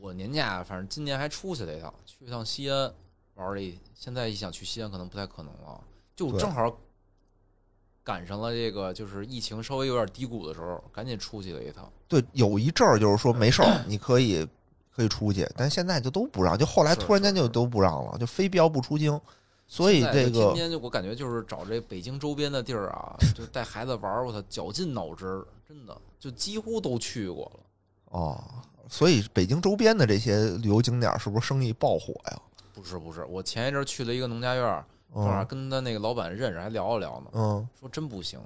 [0.00, 2.90] 我年假反正今年还出去了一趟，去一趟西安
[3.34, 3.78] 玩了一。
[3.94, 5.80] 现在一想去西安可能不太可能了，
[6.14, 6.70] 就正好
[8.04, 11.90] 赶上了这个就是疫情稍微有点低谷的时候，赶紧出去了一趟。
[12.06, 14.46] 对，有一阵儿就是说没事儿， 你可以
[14.94, 19.18] 可以出去，但现在就都不让，就后来突然间就都不让了，就非必要不出京。
[19.66, 27.60] 所以这个今天天就我感觉就是找这北京周边的地儿啊， 就带孩子玩儿，我操，绞尽脑汁儿，真的就几乎都去过了。
[28.10, 28.44] 哦，
[28.88, 32.38] 所以北京周边的这些旅游景点儿是不是生意爆火呀？
[32.74, 38.40] 不是不是，我前一阵儿去了一个农家院儿，正跟他那个老板认识，还聊了聊呢，嗯，说真不行，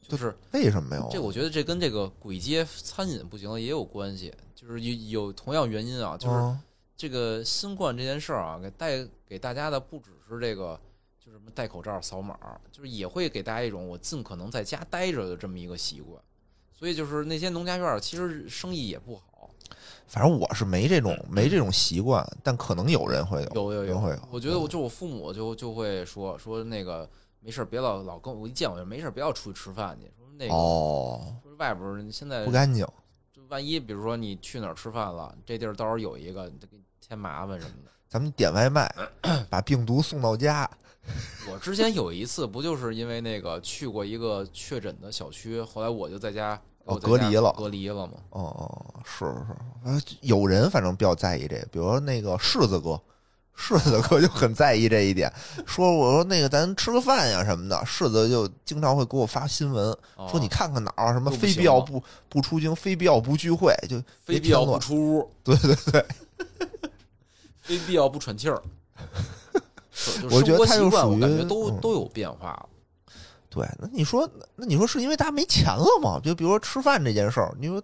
[0.00, 1.06] 就是为什么呀？
[1.10, 6.60] 这我觉得这跟这个鬼街餐饮不行也有关系，就是有有同样原因啊，就是嗯
[6.96, 10.78] 这个新冠这件事儿啊，给带给大家的不只是这个，
[11.18, 12.38] 就是什么戴口罩、扫码，
[12.70, 16.22] 就是也会给大家一种我尽可能在家待着的这么一个习惯。
[16.72, 19.24] 所以就是那些农家院其实生意也不好，
[20.06, 24.18] 反正我是没这种没这种习惯，但可能有人会有，有有有会有。
[24.30, 27.08] 我觉得我就我父母就就会说说那个
[27.40, 32.86] 没事儿别老老跟我一见我就没事儿别老出去吃饭去，说那个、哦，说外边儿现在不干净。
[33.32, 37.90] 就万一比如说你去哪儿吃饭了，这地儿到时候有一个，给你添麻烦什么的。
[38.08, 38.94] 咱们点外卖，
[39.50, 40.70] 把病毒送到家。
[41.50, 48.12] 我之前有一次不就是因为那个去过一个确诊的小区，后来我就在家哦隔离了隔离了嘛。
[48.30, 53.00] 哦哦，是是，呃，有人反正比较在意这个，比如说那个柿子哥，
[53.56, 55.32] 柿子哥就很在意这一点，
[55.66, 66.04] 说我说那个咱吃个饭呀什么的，柿子就经常会给我发新闻，哦说你看看哪儿什么非必要不不出京，非必要不聚会，就非必要不出屋，对对对，
[67.62, 68.60] 非必要不喘气儿。
[70.30, 72.68] 我觉得生活习惯，它就属于我感觉都嗯都有变化了。
[73.54, 76.18] 对，那你说，那你说是因为大家没钱了吗？
[76.18, 77.80] 就比如说吃饭这件事儿，你说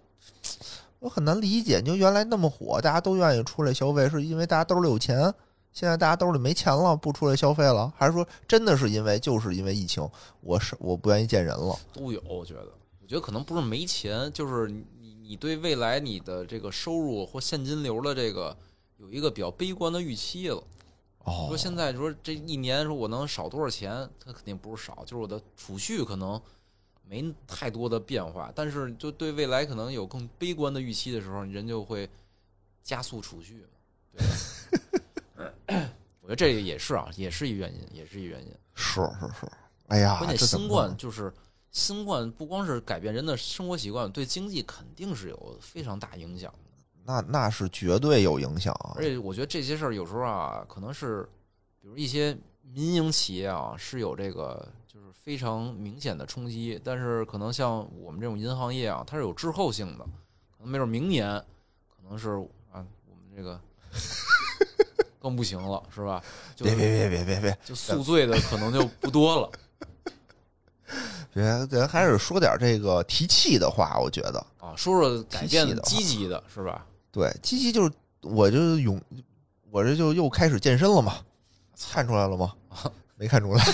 [0.99, 1.81] 我很难理解。
[1.81, 5.33] 就原来那么火，大家都愿意出来消费，是因为大家兜里有钱？
[5.71, 10.05] 现在大家兜里没钱了，不出来消费了，还是说真的是因为就是因为疫情，
[10.41, 11.73] 我是我不愿意见人了？
[11.93, 12.67] 都有，我觉得，
[13.01, 18.53] 我觉得可能不是没钱，就是你你对未来你的这个收入或现金流的这个
[18.97, 20.61] 有一个比较悲观的预期了。
[21.23, 26.41] 哦说现在说这一年说我能少多少钱，它肯定不是少，就是我的储蓄可能
[27.03, 32.09] 没太多的变化，但是就对未来可能有更悲观的预期的时候，人就会
[32.81, 33.67] 加速储蓄嘛，
[35.67, 35.77] 对？
[36.21, 38.51] 我觉得这个也是啊，也是一原因，也是一原因。
[38.73, 39.51] 是是是，
[39.87, 41.31] 哎呀，关键新冠就是
[41.71, 46.70] 新冠，不光是改变人的生活习惯，对经济肯定是有非常大影响的。
[47.03, 49.03] 那那是绝对有影响啊而！
[49.03, 51.27] 且我觉得这些事儿有时候啊，可能是
[51.81, 60.05] 比如一些民营企业啊是有这个就是非常明显的冲击，但是可能像我们这种银行业啊，它是有滞后性的，
[60.51, 61.37] 可能没准明年
[61.89, 62.29] 可能是
[62.71, 63.59] 啊我们这个
[65.19, 66.23] 更不行了，是吧？
[66.55, 69.51] 就别别别别别别就宿醉的可能就不多了。
[71.33, 74.45] 别，咱还是说点这个提气的话，我觉得。
[74.59, 76.85] 啊，说说改变的积极的是吧？
[77.11, 78.99] 对，积极就是我就永，
[79.69, 81.17] 我这就又开始健身了嘛，
[81.91, 82.53] 看出来了吗？
[83.15, 83.63] 没看出来。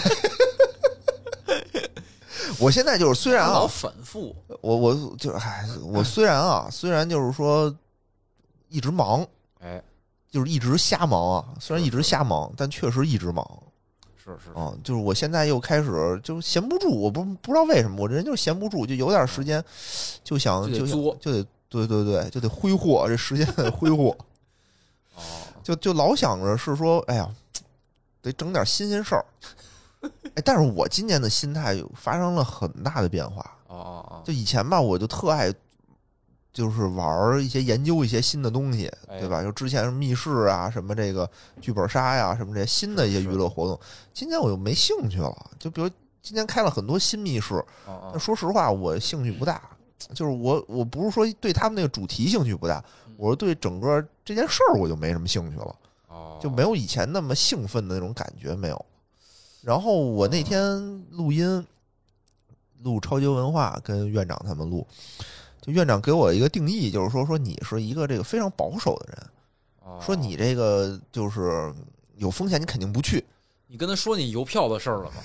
[2.59, 7.71] 我现在就是虽然老啊，反复，我我就哎，我虽然啊，虽然就是说
[8.69, 9.23] 一直忙，
[9.59, 9.79] 哎，
[10.31, 11.45] 就是一直瞎忙啊。
[11.59, 13.47] 虽然一直瞎忙，但确实一直忙
[14.17, 14.73] 是是，啊。
[14.83, 19.63] 就是我现在又开始就闲不住，我不不知道为什么，我这人就是闲不住，就有点时间
[20.23, 24.15] 就想就想就就得对对对，就得挥霍这时间得挥霍，
[25.15, 25.21] 哦，
[25.63, 27.29] 就就老想着是说，哎呀，
[28.21, 29.25] 得整点新鲜事儿。
[30.35, 33.41] 哎，但是我今年的心态有发生了很大的变化。
[33.67, 35.51] 哦哦哦，就以前吧，我就特爱，
[36.53, 39.41] 就是玩儿一些研究一些新的东西，哎对吧？
[39.43, 43.77] 就之前什么密室啊，什么这个剧本杀呀，什么这些新的一些娱乐活动，
[44.13, 45.51] 今年我就没兴趣了。
[45.59, 45.89] 就比如
[46.21, 47.55] 今年开了很多新密室，
[47.87, 49.61] 哦那说实话，我兴趣不大。
[50.13, 52.83] 就是我，我不是说对他们那个主题兴趣不大，
[53.17, 55.75] 我是对整个这件事儿我就没什么兴趣了。
[56.07, 58.85] 哦，就没有以前那么兴奋的那种感觉没有。
[59.61, 61.65] 然后我那天录音，
[62.83, 64.85] 录超级文化跟院长他们录，
[65.61, 69.27] 就院长给我一个定义，就是说说你是一个这个非常保守的人，
[69.81, 71.73] 哦说你这个就是
[72.15, 73.25] 有风险，你肯定不去。
[73.67, 75.17] 你跟他说你邮票的事儿了吗？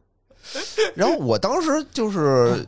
[0.96, 2.66] 然后我当时就是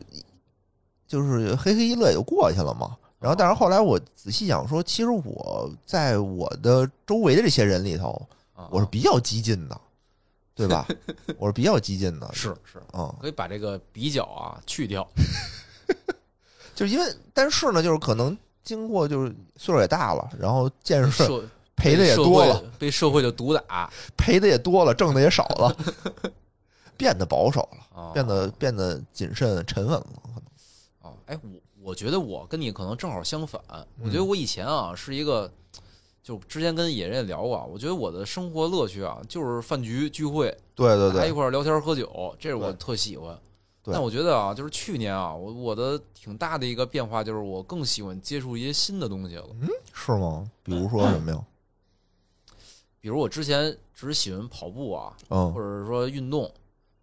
[1.12, 2.96] 就是嘿嘿一乐也就过去了嘛。
[3.20, 8.10] 然后，但是后来我仔细想说，其实我在我的周围的这些人里头，
[8.54, 9.78] 啊我是比较激进的，
[10.54, 10.88] 对吧？
[11.36, 15.06] 我是比较激进的，是是，嗯，可以把这个比较啊去掉。
[16.74, 21.44] 就是因为，但是呢，就是可能经过就是岁数也大了，然后见识社
[21.76, 25.76] 赔的也多了，，被社会的毒打，赔的也多了，挣的也少了，
[26.96, 30.42] 变得保守了，啊变得变得谨慎沉稳了，可能
[31.02, 33.60] 哦，哎，我我觉得我跟你可能正好相反。
[33.68, 35.52] 我嗯觉得我以前啊是一个，
[36.22, 43.38] 就之前跟野人也聊过啊，我觉得我的生活乐趣啊就是饭局聚会，对对对，大家一块儿聊天喝酒，这是我对特喜欢。
[43.84, 49.48] 对但我觉得啊，就是去年啊，我我的挺大的一个变化就是我更喜欢接触一些新的东西了。
[49.60, 50.48] 嗯是吗？
[50.62, 51.44] 比如说什么呀？
[53.00, 56.48] 比如我之前只是喜欢跑步啊，或嗯，者是说运动，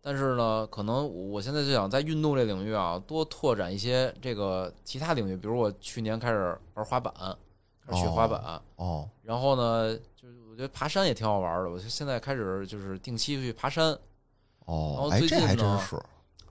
[0.01, 5.35] 但是呢，可能我现在就想在运动这领域啊，多拓展一些这个其他领域。
[5.35, 7.13] 比如我去年开始玩滑板，
[7.85, 11.69] 开始学滑板，哦，然后呢，就是我觉得爬山也挺好玩的。
[11.69, 13.97] 我就现在开始就是定期去爬山，然
[14.65, 16.01] 哦这还真是，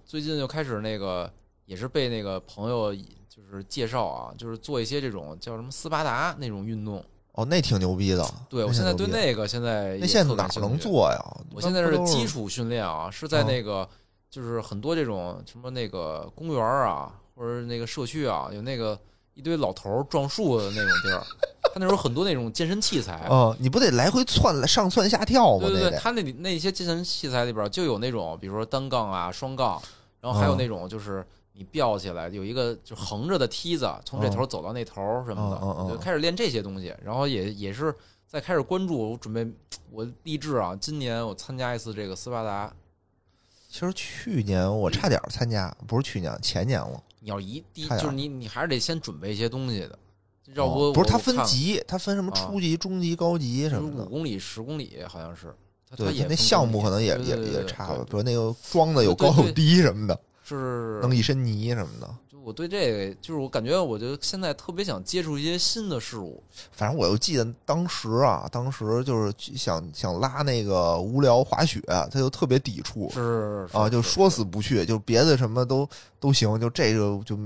[0.05, 1.31] 最近就开始那个
[1.65, 7.03] 也是被那个朋友就是介绍啊，就是做一些这种叫什么斯巴达那种运动。
[7.39, 8.29] 哦，那挺牛逼的。
[8.49, 11.37] 对我现在对那个现在那现在哪能做呀？
[11.55, 13.89] 我现在是是基础训练啊，是在那个
[14.29, 18.99] 就是很多这种什么那个公园啊，或者那个社区啊，有那个
[19.35, 21.23] 一堆老头儿撞树的那种地儿，
[21.73, 23.29] 他那时候很多那种健身器材。
[23.31, 25.69] 嗯，你不得来回窜上窜下跳吗？
[25.69, 29.81] 对对对，他那里那些健身器材里边就有那种，比如说单杠啊、双杠，
[30.21, 31.25] 然后还有嗯那种就是
[31.59, 37.93] 你吊起来有一个就横着的梯子，从这头走到那头什么的，就开始练这些东西，然后也也是
[38.29, 39.45] 在开始关注，我准备
[39.91, 42.73] 我励志啊，今年我参加一次这个斯巴达。
[43.69, 47.03] 其实去年我差点参加，不是去年，前年了。
[47.19, 49.99] 你要一第一就是你你还是得先准备一些东西的，
[50.55, 54.05] 要不、哦不是它分级，它分什么啊初级、中级、高级什么的。
[54.05, 55.53] 五公里、十公里好像是，
[55.91, 60.19] 它对，它也那项目可能也也也差了，对比如那个装的有高有低什么的，
[60.57, 62.09] 是弄一身泥什么的。
[62.31, 73.11] 就我对这个就是我感觉我就现在特别想接触一些新的事物，反正我又记得当时啊，当时就是想想拉那个无聊滑雪，他就特别抵触。
[73.11, 75.89] 是啊，就说死不去，就别的什么都
[76.21, 77.37] 都行，就这个就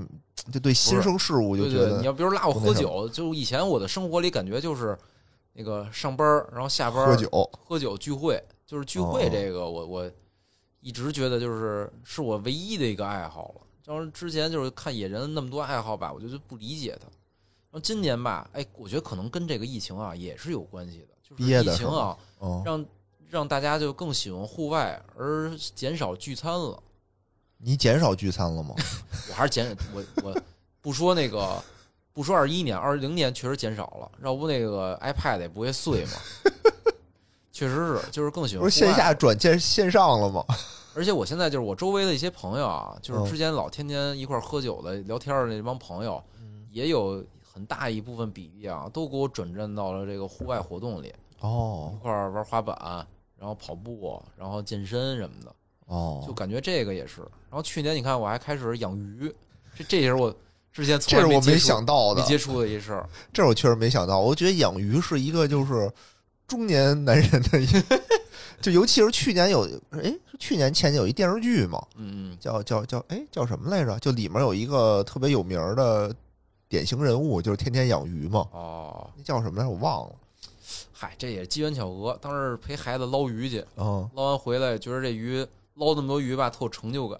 [0.51, 4.97] 就对新生事物就觉对对，你要比如拉我喝酒，就以前我的生活里感觉就是
[5.53, 7.49] 那个上班儿然后下班儿喝酒。
[7.65, 9.29] 喝酒聚会，就是聚会哦。
[9.31, 10.11] 这个我我
[10.83, 13.61] 一直觉得就是是我唯一的一个爱好了。
[13.85, 17.07] 要是之前就是看野人那么多爱好吧，我就就不理解他。
[17.07, 22.85] 然后今年吧，哎，我觉得可能跟这个疫情啊也是有关系的，就是疫情啊，嗯，让
[23.29, 26.81] 让大家就更喜欢户外，而减少聚餐了。
[27.57, 28.75] 你减少聚餐了吗？
[29.29, 30.41] 我还是减我我
[30.81, 31.63] 不说那个
[32.13, 36.11] 不说二一年，二零年确实减少了，要不那个 iPad 也不会碎嘛。
[37.53, 40.43] 确实是，就是更喜欢不是线下转线线上了吗？
[40.95, 46.21] 而且我现在就是我周围的一些朋友啊，就是嗯之前老天天一块儿喝酒的、聊天的那帮朋友，
[46.71, 52.75] 也有很大一部分比例啊，都给我转战到了这个户外活动里，哦一块儿玩滑板，
[53.37, 55.55] 然后跑步，然后健身什么的，
[55.87, 57.21] 哦，就感觉这个也是。
[57.21, 59.33] 然后去年你看我还开始养鱼，
[59.75, 60.35] 这这也是我
[60.71, 63.07] 之前从这是我没接触想到的没，接触的一事儿。
[63.31, 64.19] 这我确实没想到。
[64.19, 65.91] 我觉得养鱼是一个就是
[66.53, 67.65] 中年男人的一，
[68.61, 73.97] 就尤其是去年有哎，是去年前年有一电视剧嘛，嗯嗯，叫叫叫哎叫什么来着？
[73.97, 76.15] 就里面有一个特别有名的
[76.69, 79.69] 典型人物，就是天天养鱼嘛，哦，那叫什么来着？
[79.71, 80.15] 我忘了。
[80.91, 82.15] 嗨，这也是机缘巧合。
[82.21, 85.39] 当时陪孩子捞鱼去，嗯捞完回来觉得这鱼
[85.73, 87.19] 捞那么多鱼吧，特有成就感。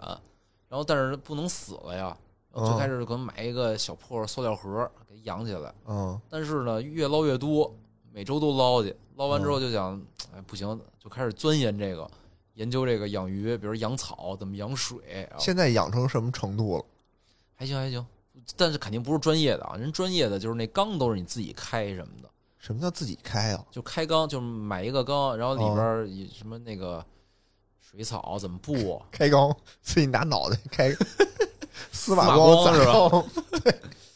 [0.70, 2.16] 然后但是不能死了呀，
[2.54, 7.76] 嗯最开始可能买一个小破塑料盒给养起来，嗯但是呢越捞越多，
[8.12, 8.96] 每周都捞去。
[9.16, 10.02] 捞完之后就想，
[10.34, 12.10] 哎不行，就开始钻研这个，
[12.56, 16.86] 研究这个养鱼，比如养草怎么养水，现在养成什么程度了？
[17.56, 18.06] 还行还行，
[18.58, 22.30] 但是肯定不是专业的啊，人专业的就是那缸都是你自己开什么的。
[22.58, 23.66] 什么叫自己开啊？
[23.70, 27.06] 就开缸，就是买一个缸，然后里哦边儿以什么那个
[27.80, 30.96] 水草怎么布，开缸，自己拿脑袋开，
[31.92, 33.26] 司马马光光是吧砸缸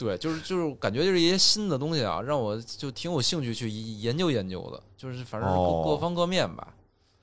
[0.00, 5.50] 对，就是就是感觉就是一些新的东西啊，让我就挺有兴趣去研究研究的，就是反正
[5.84, 6.74] 各、方各面吧。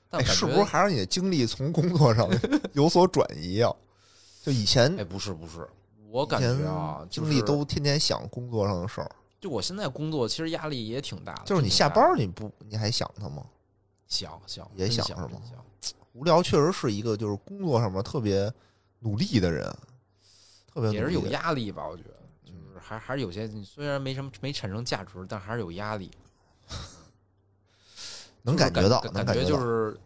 [0.08, 2.28] 但哎，是不是还是你的精力从工作上
[2.74, 3.74] 有所转移啊？
[4.44, 5.68] 就以前哎，不是不是，
[6.08, 9.10] 我感觉啊，就是精力都天天想工作上的事儿，
[9.40, 13.44] 就我现在工作其实压力也挺大的，就是你下班你不你还想他吗？
[14.06, 15.42] 想想也想想是吗
[15.80, 18.50] 想无聊确实是一个就是工作上面特别
[19.00, 19.68] 努力的人，
[20.72, 21.86] 特别也是有压力吧？
[21.86, 22.17] 我觉得就是
[22.80, 26.10] 还还是有些虽然没什么没产生价值，但还是有压力。
[28.42, 29.44] 能感觉到，感觉。
[29.44, 29.98] 就是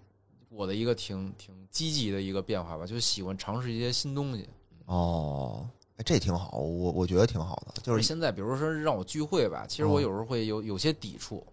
[0.49, 4.49] 我的一个挺挺积极的一个变化吧，就喜欢尝试一些新东西。
[4.87, 11.47] 哦，哎，这挺好，我我觉得挺好的，就是现在，比如说让我聚会吧，其实我有时候会有有些抵触，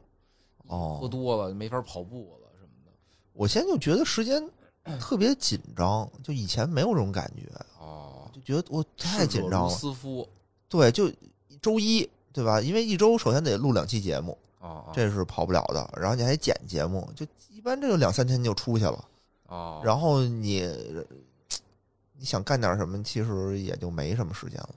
[0.67, 2.91] 哦喝多了没法跑步了什么的。
[3.33, 4.43] 我现在就觉得时间
[4.99, 7.49] 特别紧张，就以前没有这种感觉，
[7.79, 9.69] 哦，就觉得我太紧张了。
[9.69, 10.27] 斯夫
[10.69, 11.11] 对，就
[11.61, 12.61] 周一对吧？
[12.61, 15.89] 因为一周首先得录两期节目，哦，这是跑不了的。
[15.99, 19.05] 然后你还剪节目，就一般这就两三天就出去了。
[19.47, 20.63] 哦，然后你
[22.17, 24.75] 你想干点什么，其实也就没什么时间了。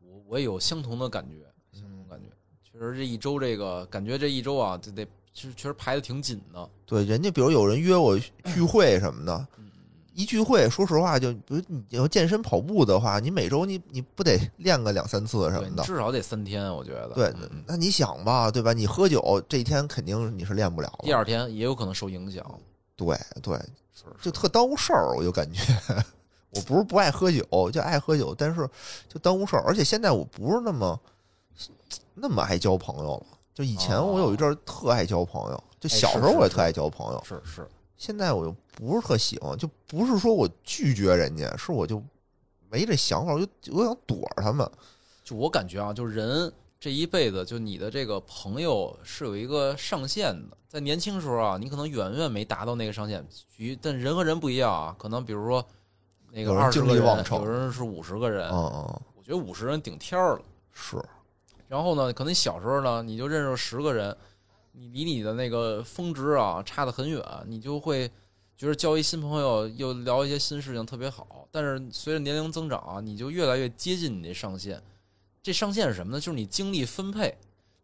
[0.00, 1.36] 我我也有相同的感觉，
[1.72, 2.26] 相同感觉。
[2.62, 6.68] 确实这一周这个感觉这一周啊，就得其实确实排的挺紧的。
[6.84, 8.18] 对，人家比如有人约我
[8.52, 9.59] 聚会什么的，嗯，
[10.20, 15.82] 一聚会，说实话，就比如你要健身跑步的话，你每周你你不得练个两三次什，么的？
[15.84, 17.08] 至少得三天，我觉得。
[17.14, 18.72] 对嗯，那你想吧，对吧？
[18.74, 21.12] 你喝酒这一天肯定你是练不了第。
[21.12, 22.44] 二天也有可能受影响。
[22.96, 23.58] 对对，
[24.20, 25.62] 就特耽误事儿，我就感觉。
[26.52, 28.68] 我不是不爱喝酒，就爱喝酒，但是
[29.08, 29.62] 就耽误事儿。
[29.66, 31.00] 而且现在我不是那么
[32.14, 33.26] 那么爱交朋友了。
[33.54, 37.22] 就以前我有一阵儿特爱交朋友，就小时候我也特爱交朋友。
[37.26, 37.68] 是是，
[38.00, 42.02] 现在我又不是特喜欢，就不是说我拒绝人家，是我就
[42.70, 44.68] 没这想法，我就我想躲着他们。
[45.22, 50.56] 就我感觉啊，就是人这一辈子，就你的这个朋友是有一个上限的。
[50.66, 53.22] 在年轻时候啊，你可能远远没达到那个上限。
[53.54, 55.62] 举，但人和人不一样啊，可能比如说
[56.32, 60.42] 那个二十个人，有人是五十个人，嗯嗯，我觉得五十人顶天儿了。
[60.72, 60.96] 是
[61.68, 64.16] 然后呢，可能小时候呢，你就认识十个人，
[64.80, 68.10] 你离你的那个峰值啊差得很远，你就会
[68.56, 71.46] 觉得交一新朋友又聊一些新事情特别好。
[71.50, 74.82] 但是随着年龄增长啊，你就越来越接近你的上限。
[75.42, 76.18] 这上限是什么呢？
[76.18, 77.36] 就是你精力分配，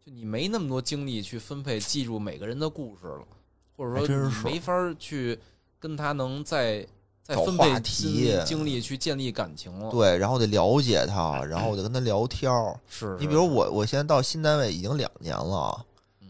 [0.03, 3.27] 就你没那么多精力去分配记住每个人的故事了，
[3.75, 5.37] 或者说没法去
[5.77, 6.83] 跟他能再
[7.21, 9.91] 再分配话精题力精力去建立感情了。
[9.91, 12.79] 对，然后得了解他，然后我得跟他聊天儿。
[12.87, 15.85] 是，你比如我，我现在到新单位已经两年了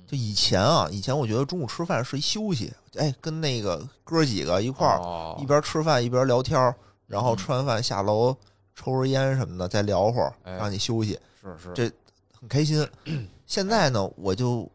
[0.08, 6.74] 就以前啊，以前我觉得中午吃饭是一休息，哎，跟那个哥几个一块儿儿一边吃饭一边聊天儿，
[7.06, 8.36] 然后嗯吃完饭下楼
[8.74, 11.20] 抽根烟什么的，再聊会儿，哎让你休息。
[11.42, 11.92] 是是这
[12.40, 12.88] 很开心。
[13.46, 14.70] 现在呢，我就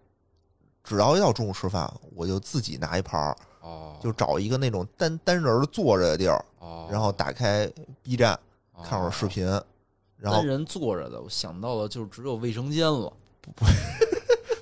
[0.84, 7.66] 只要要中午吃饭，我就自己拿一盘儿，哦，就找一个那种单单人儿坐着的地儿，哦，然后打开
[8.02, 8.38] B 站
[8.84, 9.46] 看会儿视频，
[10.16, 13.10] 然后单人坐着的，我想到了，就只有卫生间了。
[13.40, 13.64] 不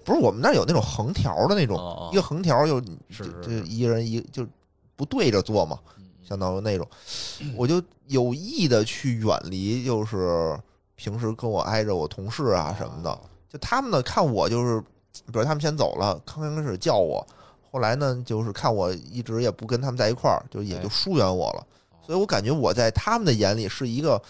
[0.06, 4.46] 是我们那儿有那种横条的那种，哦一个横条就就是就一人一就
[4.96, 6.86] 不对着坐嘛，嗯相当于那种，
[7.56, 10.58] 我就有意的去远离，就是
[10.94, 13.20] 平时跟我挨着我同事啊什么的，哦。
[13.48, 14.80] 就他们呢看我就是，
[15.26, 17.26] 比如他们先走了，刚开始叫我，
[17.72, 21.66] 后来呢就是看我一直也不跟他们在一块儿，就也就疏远我了，
[22.06, 24.22] 所以我感觉我在他们的眼里是一个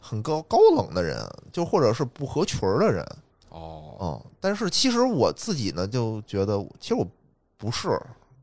[0.00, 3.06] 很高高冷的人，就或者是不合群儿的人，
[3.56, 7.06] 哦，嗯，但是其实我自己呢就觉得，其实我
[7.56, 7.88] 不是，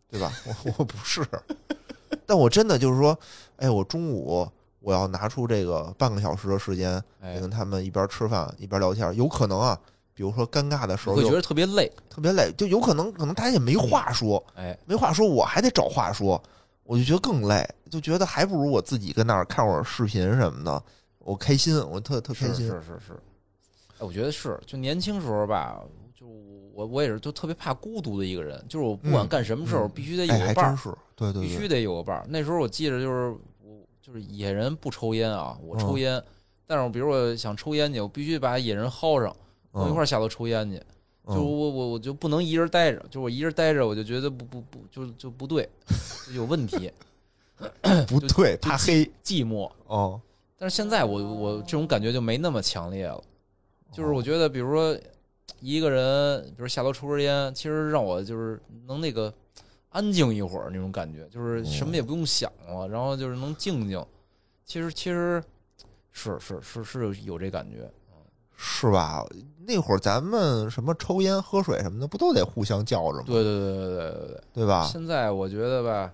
[0.10, 0.32] 对吧？
[0.66, 1.24] 我我不是，
[2.26, 3.18] 但我真的就是说，
[3.58, 4.48] 哎，我中午
[4.80, 9.80] 我要拿出这个半个小时的时间，哎，跟他们一边吃饭一边聊天，有可能啊，
[10.16, 11.92] 比如说尴尬的时候会觉得特别累。
[12.10, 16.42] 特别累，就有可能可能大家也没话说，哎，没话说，我还得找话说，
[16.84, 20.84] 我就觉得更累，就觉得还不如我自己跟那儿看会儿视频什么的，
[21.20, 22.68] 我开心，我特特开心。
[22.68, 23.18] 是是是，哎，
[24.04, 25.82] 我觉得是，就年轻时候吧，
[26.14, 26.26] 就
[26.74, 30.78] 我我也是就特别怕孤独的一个人，就是我不管嗯干什么事儿，必须得有哎，个伴儿，
[31.16, 32.26] 对对对，必须得有个伴儿。
[32.30, 33.30] 那时候我记着就是
[33.64, 36.24] 我就是野人不抽烟啊，我抽嗯烟，
[36.68, 39.36] 但是我比如我想抽烟去，我必须把野人薅上，
[39.72, 40.82] 跟我一块儿下楼抽烟去。
[41.26, 45.70] 嗯，就我我我就不能一人待着，就我一人待着，我就觉得不不不就就不对，
[46.28, 46.92] 就有问题，
[47.82, 49.72] 嗯 不对，怕黑寂寞。
[49.88, 50.20] 哦，
[50.58, 53.24] 但是现在我我这种感觉就没那么强烈了，
[53.94, 54.98] 就是我觉得，比如说
[55.60, 59.34] 一个人，比如下楼抽根烟，其实让我就是能那个
[59.90, 64.04] 安静一会儿那种感觉，就是什么也不用想了，然后就是能静静。
[64.66, 65.44] 其实其实
[66.12, 67.90] 是是是是有有这感觉，
[68.58, 69.26] 是吧？
[69.66, 73.24] 那会儿咱们什么抽烟、喝水什么的，不都得互相叫着吗？
[73.28, 74.42] 对对对对对对对。
[74.54, 74.86] 对吧？
[74.92, 76.12] 现在我觉得吧，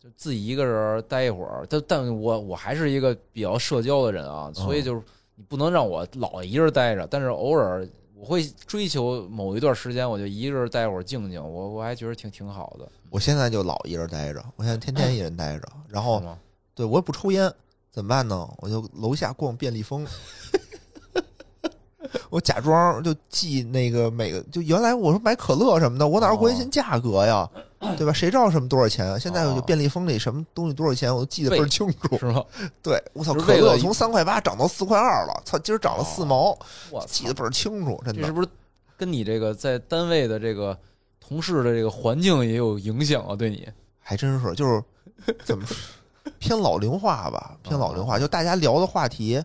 [0.00, 5.02] 就自己一个人待一会儿，但但我我还是一个比较社交的人啊，所以就是
[5.36, 12.88] 你不能让我老一人待着，但是偶尔我会追求某一段时间，我就一个人待会儿静静，我我还觉得挺挺好的。
[13.10, 16.22] 我现在就老一人待着，我现在天天一人待着， 然后
[16.74, 17.52] 对我也不抽烟，
[17.90, 18.48] 怎么办呢？
[18.58, 20.06] 我就楼下逛便利蜂，
[22.30, 27.48] 我假装就记那个每个，就原来我说买可乐什么的，我哪儿关心价格呀，
[27.96, 28.12] 对吧？
[28.12, 29.18] 谁知道什么多少钱啊？
[29.18, 32.18] 现在我就哦便利蜂里什么东西多少钱，我都记得倍儿清楚。
[32.18, 32.44] 是吗？
[32.82, 36.56] 对，我操，可乐从三块八涨到四块二了，操，今儿涨了四毛，
[36.90, 38.20] 我记得，倍儿清楚，真的。
[38.20, 38.48] 这是不是
[38.96, 40.78] 跟你这个在单位的这个
[41.20, 43.34] 同事的这个环境也有影响啊？
[43.36, 43.68] 对你
[43.98, 44.82] 还真是，就是
[45.44, 45.76] 怎么说
[46.38, 48.18] 偏老龄化吧，偏老龄化。
[48.18, 49.42] 就大家聊的话题，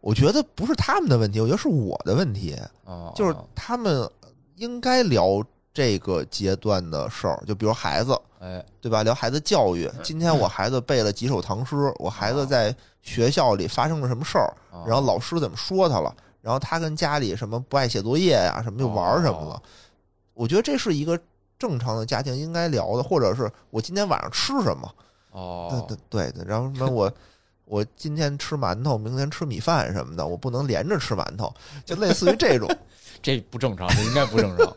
[0.00, 2.56] 我觉得不是他们的问题，我觉得是我的问题。
[2.84, 4.08] 啊，就是他们
[4.56, 5.42] 应该聊
[5.72, 9.02] 这个阶段的事儿，就比如孩子，哎，对吧？
[9.02, 9.90] 聊孩子教育。
[10.02, 19.54] 今天我孩子背了几首唐诗，我孩子在学校里发生了什么事儿，啊然后老师怎么说他了，然后他跟家里什么不爱写作业呀，什么就玩儿什么了。
[19.54, 19.62] 哦
[20.32, 21.20] 我觉得这是一个
[21.58, 24.94] 正常的家庭应该聊的，或者是我今天晚上吃什么。
[25.32, 27.12] 哦，对对对，然后什么我
[27.66, 31.52] 我今天吃馒头，明天吃米饭什么的，我不能连着吃馒头，
[31.84, 32.66] 就类似于这种。
[33.22, 34.74] 这不正常，这应该不正常。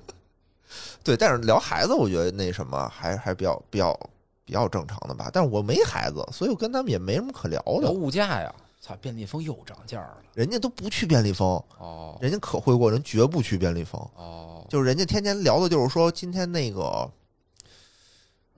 [1.04, 4.00] 对，但是聊孩子，我觉得那什么还还比较比较
[4.46, 5.30] 比较正常的吧。
[5.34, 7.92] 但是我没孩子，所以我跟他们也没什么可聊聊的。
[7.92, 10.18] 物价呀，操，便利蜂又涨价了。
[10.34, 14.02] 人家都不去便利蜂，哦人家可会过，人绝不去便利蜂。
[14.16, 17.10] 哦，就是人家天天聊的就是说今天那个，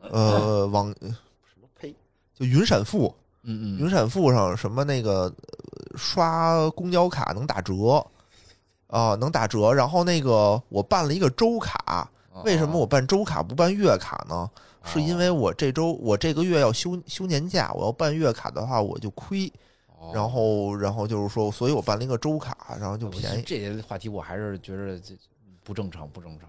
[0.01, 1.93] 呃，网什么呸，
[2.33, 7.73] 就云闪付，嗯嗯云闪付上什么那个呃刷公交卡能打折
[8.87, 9.73] 啊、能打折。
[9.73, 12.07] 然后那个我办了一个周卡，哦
[12.43, 14.49] 为什么我办周卡不办月卡呢？
[14.83, 19.51] 是因为哦我这周我这个月要休休年假，我要办月卡的话我就亏。
[19.97, 23.41] 哦然后然后就是说，所以我办了一个周卡，然后就便宜。
[23.41, 25.15] 这些话题我还是觉得这
[25.63, 26.47] 不正常，不正常。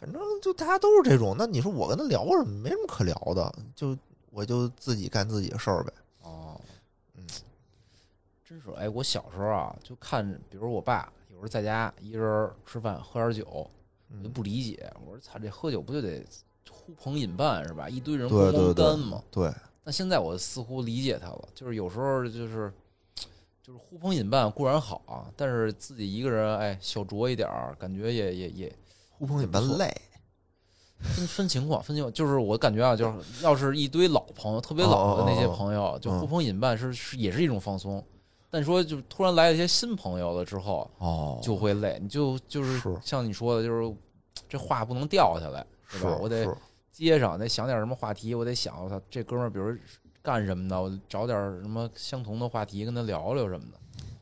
[0.00, 1.36] 反正就大家都是这种。
[1.38, 2.58] 那你说我跟他聊什么？
[2.60, 3.96] 没什么可聊的，就
[4.30, 5.92] 我就自己干自己的事儿呗。
[6.22, 6.60] 哦，
[7.14, 7.24] 嗯，
[8.44, 13.70] 真是哎，我小时候啊，就看，比如我爸有时候在家一人儿吃饭喝点酒，
[14.16, 16.24] 我就嗯，不理解，我说操，这喝酒不就得
[16.70, 17.88] 呼朋引伴是吧？
[17.88, 19.22] 一堆人对咣咣对对干嘛？
[19.30, 19.52] 对，
[19.82, 22.72] 但现在我似乎理解他了，就是有时候就是
[23.62, 28.76] 就是呼朋引伴固然好啊，但是自己一个人哎小酌一点儿，感觉也也也
[29.10, 29.92] 呼朋引伴累。
[31.02, 38.04] 分分情况，分情况，就是我感觉啊，就是要是一堆老朋友，特别老的那些朋友，就嗯呼朋引伴是是也是一种放松。
[38.52, 43.96] 但说就突然来了一些新朋友了之后，哦，就会累，你就就是是像你说的，就是
[44.46, 46.18] 这话不能掉下来，对是吧？
[46.20, 46.54] 我得是
[46.90, 49.74] 接上，得想点什么话题，我得想，我操，这哥们儿比如
[50.20, 53.78] 干什么的，我找点什么相同的话题跟他聊聊什么的。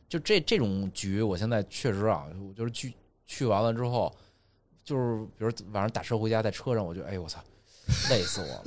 [0.08, 2.94] 就这这种局，我现在确实啊，我就是去
[3.26, 4.14] 去完了之后，
[4.84, 7.40] 就是比如晚上打车回家，在车上，我就哎呦我操，
[8.08, 8.64] 累死我了，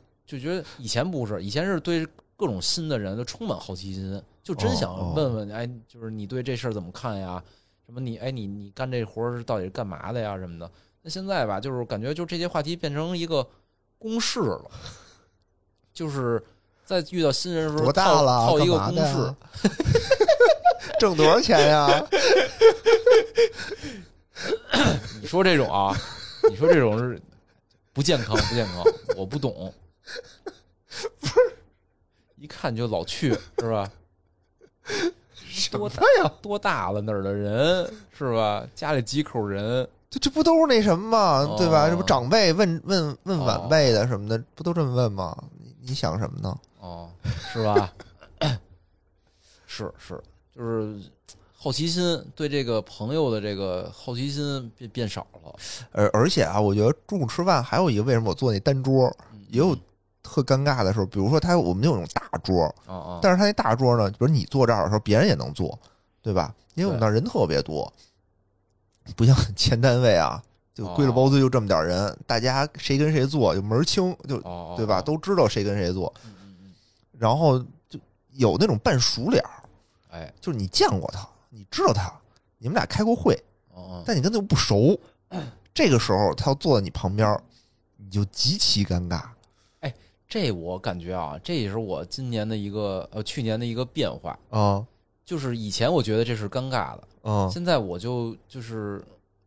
[0.26, 2.04] 就觉得以前不是，以前是对
[2.36, 7.42] 各种新的人都充满好奇心，就真想问问，哎，就是你对这事儿怎么看呀？
[7.86, 10.36] 什么你哎你你干这活儿是到底是干嘛的呀？
[10.38, 10.70] 什么的。
[11.02, 13.46] 那现在吧，就是感觉就这些话题变成一个
[13.98, 14.70] 公式了，
[15.92, 16.42] 就是
[16.84, 18.32] 在遇到新人的时候多大套了？
[18.32, 19.34] 啊套一个公式
[20.98, 21.86] 挣多少钱呀？
[25.20, 25.94] 你说这种啊，
[26.48, 27.20] 你说这种是
[27.92, 28.82] 不健康，不健康，
[29.16, 29.72] 我不懂。
[31.20, 31.53] 不是，
[32.44, 33.90] 一看就老去 是吧？
[35.72, 36.30] 多大呀？
[36.42, 38.66] 多大了那儿的人是吧？
[38.74, 41.56] 家里几口人，这这不都是那什么吗？
[41.56, 41.86] 对吧？
[41.86, 45.34] 哦这不长辈问问问哦晚辈的什么的，不都这么问吗？
[45.58, 46.54] 你你想什么呢？
[46.80, 47.08] 哦，
[47.50, 47.90] 是吧？
[49.66, 50.22] 是是，
[50.54, 51.00] 就是
[51.56, 55.56] 好奇心对这个朋友的这个好奇心变变少了。
[55.92, 59.10] 而而且啊，我觉得中午吃饭还有一个为什么我坐那单桌
[59.48, 59.74] 也有
[60.24, 62.74] 特尴尬的时候，比如说他我们有那种大桌，
[63.22, 65.78] 但是他那大桌呢，比如你坐这儿的时候，别人也能坐，
[66.22, 66.52] 对吧？
[66.74, 67.92] 因为我们那儿人特别多，
[69.14, 70.42] 不像 前单位啊，
[70.74, 75.00] 就归了包堆就这么点人，大家谁跟谁坐就门儿清，就哦，对吧？
[75.00, 76.74] 都知道谁跟谁坐，嗯嗯嗯，
[77.18, 77.58] 然后
[77.88, 78.00] 就
[78.32, 79.62] 有那种半熟脸儿，
[80.10, 82.12] 哎，就是你见过他，你知道他，
[82.58, 83.38] 你们俩开过会，
[84.04, 84.98] 但你跟他又不熟，
[85.72, 87.38] 这个时候他要坐在你旁边，
[87.96, 89.22] 你就极其尴尬。
[90.28, 94.84] 这我感觉啊，这也是我今年的一个呃去年的一个变化，啊
[95.24, 99.02] 就是以前我觉得这是尴尬的，啊现在我就就是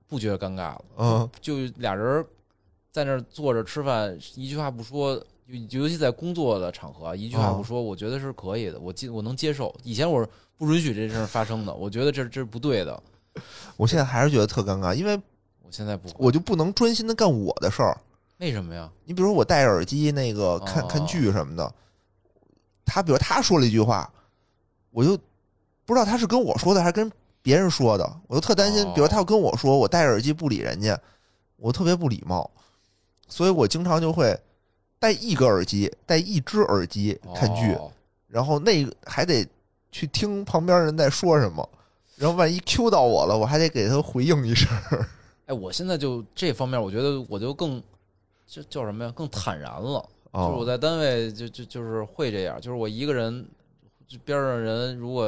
[0.07, 2.25] 不觉得尴尬了，啊就俩人
[2.91, 5.13] 在那儿坐着吃饭，一句话不说，
[5.47, 9.75] 尤尤其在工作的场合啊，一句话不说，我觉得是可以的，我接我能接受。
[9.84, 13.03] 以前我是不允许这事儿发生的，我觉得这这是不对的。
[13.75, 15.15] 我现在还是觉得特尴尬，因为
[15.61, 17.95] 我现在不，我就不能专心的干我的事儿。
[18.39, 18.89] 为什么呀？
[19.05, 21.73] 你比如说我戴着耳机那个看哦看剧什么的，
[22.85, 24.11] 他比如他说了一句话，
[24.91, 25.17] 我就
[25.85, 27.11] 不知道他是跟我说的还是跟
[27.41, 28.91] 别人说的，我就特担心哦。
[28.93, 30.99] 比如他要跟我说我戴着耳机不理人家，
[31.55, 32.49] 我特别不礼貌，
[33.27, 34.39] 所以我经常就会
[34.99, 37.91] 戴一个耳机，戴一只耳机看剧，哦
[38.27, 39.47] 然后那个还得
[39.89, 41.67] 去听旁边人在说什么，
[42.17, 44.67] 然后万一 Q 到我了，我还得给他回应一声。
[45.47, 47.81] 哎，我现在就这方面，我觉得我就更
[48.47, 49.11] 就叫什么呀？
[49.15, 50.03] 更坦然了。
[50.33, 53.45] 就是我哦，在单位就就就是会这样，就是我一个人，
[54.07, 55.25] 就边上人如果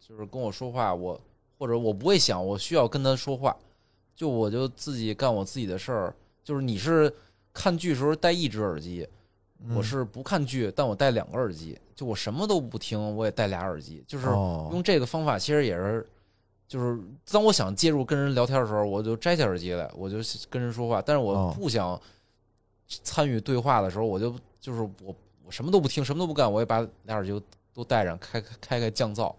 [0.00, 1.20] 就是跟我说话，我
[1.58, 3.56] 或者我不会想我需要跟他说话，
[4.14, 6.14] 就我就自己干我自己的事儿。
[6.44, 7.12] 就是你是
[7.52, 9.06] 看剧时候戴一只耳机，
[9.64, 16.06] 嗯我是不看剧，但我戴两个耳机，就我什么都不听，我也戴俩耳机，就是哦用这个方法，其实也是。
[16.66, 17.00] 就是
[17.30, 20.18] 当我想介入跟人聊天的时候，我就摘下耳机来，我就
[20.50, 21.00] 跟人说话。
[21.00, 21.98] 但是我哦不想
[22.88, 25.14] 参与对话的时候，我就就是我
[25.44, 27.42] 我什么都不听，什么都不干，我也把俩耳机
[27.74, 29.34] 都戴上，开开开开降噪。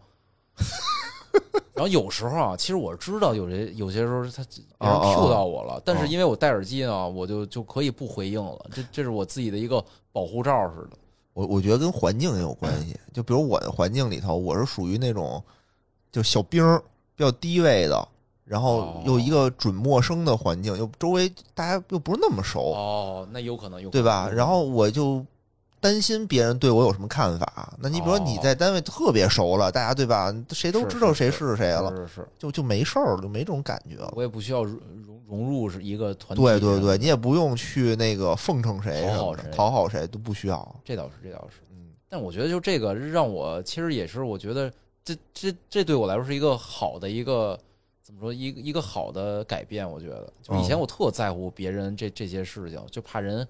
[1.74, 8.70] 然后有时候啊，其实我知道有些有些时候他别人哦哦 Q 到我了，但哦是因为我戴耳机呢，我就就可以不回应了。
[8.74, 10.98] 这这是我自己的一个保护罩似的。
[11.32, 13.00] 我我觉得跟环境也有关系。
[13.14, 15.42] 就比如我的环境里头，我是属于那种
[16.12, 16.84] 就小兵儿
[17.16, 18.08] 比较低位的，
[18.50, 24.28] 然后哦又一个准陌生的环境，又周围大家又不是那么熟，哦，那有可能有对吧？
[24.28, 25.24] 然后我就
[25.80, 27.72] 担心别人对我有什么看法。
[27.80, 30.34] 那你比如说你哦在单位特别熟了，大家对吧？
[30.50, 34.12] 谁都知道谁是谁了，是是是，就就没事儿了，就没这种感觉了。
[34.16, 36.44] 我也不需要融融融入是一个团体。
[36.44, 40.76] 对对对，，你也不用去那个奉承谁讨好谁讨好谁都不需要。
[40.84, 41.62] 这倒是这倒是。
[41.72, 44.74] 嗯，但我觉得就这个让我其实也是，我觉得
[45.06, 47.58] 这这这对我来说是一个好的一个
[48.10, 49.88] 怎么说一个一个好的改变。
[49.88, 53.48] 我觉得，就以前哦我特在乎别人这这些事情，就怕人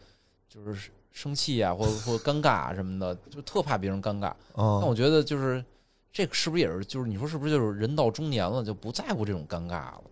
[0.50, 4.34] 就是生气啊，或或尴尬啊什么的，就特怕别人尴尬。
[4.54, 5.64] 但嗯，我觉得就是
[6.12, 10.04] 这个是不是也是就是你说是不是就是人到中年了就不在乎这种尴尬了？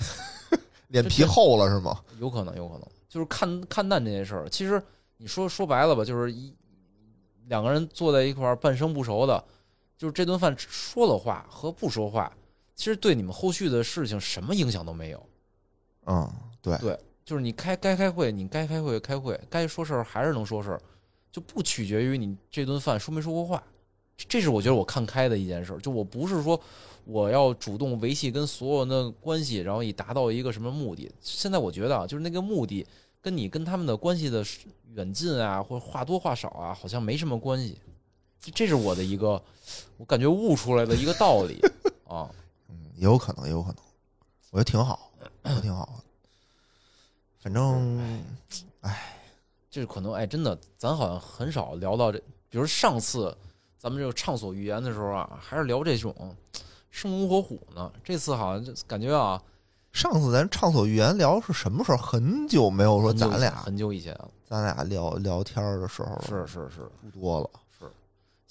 [0.88, 1.98] 脸皮厚了是吗？
[2.20, 4.46] 有可能，有可能，就是看看淡这件事儿。
[4.50, 4.80] 其实
[5.16, 6.54] 你说说白了吧，就是一
[7.46, 9.42] 两个人坐在一块儿半生不熟的，
[9.96, 12.30] 就是这顿饭说的话和不说话，
[12.76, 15.26] 其实对你们后续的事情什么影响都没有。
[16.04, 16.30] 嗯，
[16.62, 20.80] 对，对，就是你开该开会，你该开会开会，该说事儿还是能说事儿，
[21.32, 23.60] 就不取决于你这顿饭说没说过话。
[24.28, 26.60] 这是我觉得我看开的一件事儿，就我不是说
[27.04, 31.10] 我要主动维系跟所有人的关系，然后以达到一个什么目的。
[31.20, 32.86] 现在我觉得啊，就是那个目的
[33.20, 34.44] 跟你跟他们的关系的
[34.94, 37.78] 远近啊，或者话多话少啊，好像没什么关系。
[38.54, 39.42] 这是我的一个
[39.96, 41.58] 我感觉悟出来的一个道理
[42.06, 42.30] 啊。
[42.96, 43.76] 嗯，也有可能，也有可能，
[44.50, 45.10] 我觉得挺好，
[45.42, 46.04] 我觉得挺好的。
[47.38, 48.24] 反正，
[48.80, 49.14] 哎，
[49.70, 52.18] 就是可能哎，真的，咱好像很少聊到这，
[52.48, 53.36] 比如上次
[53.78, 56.34] 咱们这个畅所欲言的时候啊，还是聊这种
[56.90, 57.92] 生龙活虎呢。
[58.02, 59.40] 这次好像就感觉啊，
[59.92, 61.98] 上次咱畅所欲言聊是什么时候？
[61.98, 67.50] 很久没有说咱俩很久以前，咱俩聊聊天的时候了，是是是不多了。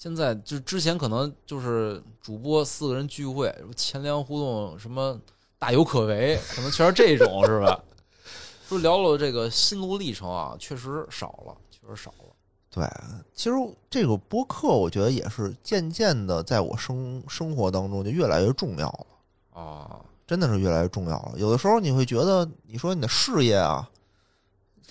[0.05, 5.19] 现在就之前可能就是主播四个人聚会，什么钱粮互动，什么
[5.57, 7.83] 大有可为，可能全是这种是吧？
[8.69, 12.35] 说聊了这个心路历程啊，确实少了，确实少了。
[12.69, 12.87] 对，
[13.33, 13.55] 其实
[13.89, 19.59] 这个播客，我觉得也是渐渐的在我生生活当中就越来越重要了。
[19.59, 21.33] 啊，真的是越来越重要了。
[21.35, 23.89] 有的时候你会觉得，你说你的事业啊，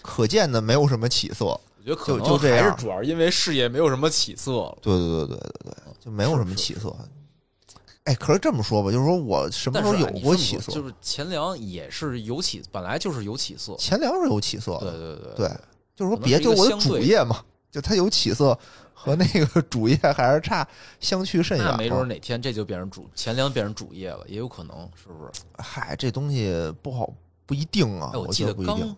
[0.02, 4.78] 可见的没有什么起色，我觉得可就能就这样还是主要是因为事业没有什么起色了。
[4.80, 6.95] 对对对对对对，就没有什么起色。
[8.05, 10.72] 哎，可是这么说吧，就是说我什么时候有过起色？
[10.72, 13.74] 说就是钱粮也是有起，本来就是有起色。
[13.78, 15.57] 钱粮是有起色对的，对对对，
[15.97, 18.59] 就是说别，是就我的主业嘛，就它有起色
[18.93, 20.66] 和那个 主业还是差
[21.01, 21.72] 相去甚远嘛。
[21.72, 25.30] 那没准哪天这就变成主钱粮变成主业了，也有可能，是不是？
[25.57, 27.11] 嗨，这东西不好，
[27.47, 28.11] 不一定啊。
[28.12, 28.97] 哎，我记得刚觉不一定，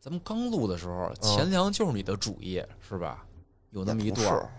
[0.00, 3.24] 咱们刚录的时候，嗯钱粮就是你的主业，是吧？
[3.70, 4.50] 有那么一段儿，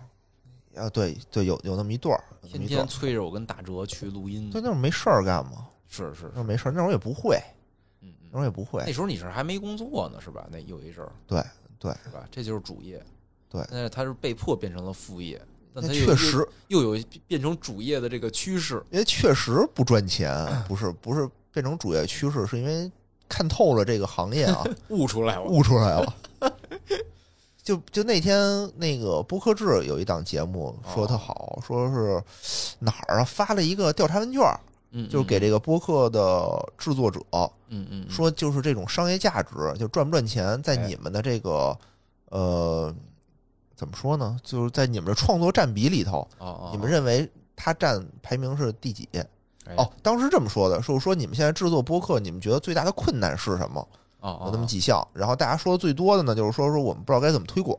[0.76, 4.48] 啊，对对，有有那么一段儿，天天催着我跟大哲去录音。
[4.50, 5.66] 对，那会儿没事儿干嘛？
[5.88, 7.36] 是是是，那会儿没事儿，那会儿也不会，
[8.00, 8.28] 嗯嗯。
[8.30, 8.92] 那会儿也不会那。
[8.92, 10.46] 时候你是还没工作呢，是吧？
[10.50, 11.42] 那有一阵儿，对
[11.78, 12.26] 对，是吧？
[12.30, 13.04] 这就是主业。
[13.50, 15.38] 对但是他是被迫变成了副业，
[15.74, 16.38] 但那他确实，
[16.68, 18.82] 又又有变成主业的这个趋势。
[18.90, 20.32] 因为确实不赚钱，
[20.66, 22.90] 不是不是变成主业趋势，是因为
[23.32, 26.14] 看透了这个行业啊， 悟出来了，悟出来了。
[27.64, 32.22] 就就那天那个播客制有一档节目说特好，说是
[32.80, 34.42] 哪儿啊发了一个调查问卷，
[34.90, 41.78] 嗯，就是给这个播客的制作者嗯嗯嗯说，就是这种商业价值，就赚不赚钱，在哎你们的这个
[42.30, 42.94] 呃
[43.76, 44.36] 怎么说呢？
[44.42, 49.08] 就是在你们的创作占比里头，哦哦，你们认为它占排名是第几？
[49.66, 53.86] 哎哦，当时这么说的，说说你们现在制作播客，你们觉得最大的困难是什么？
[54.20, 57.76] 哦有那么几项，然后大家说的最多的呢，就是说说我们不知道该怎么推广，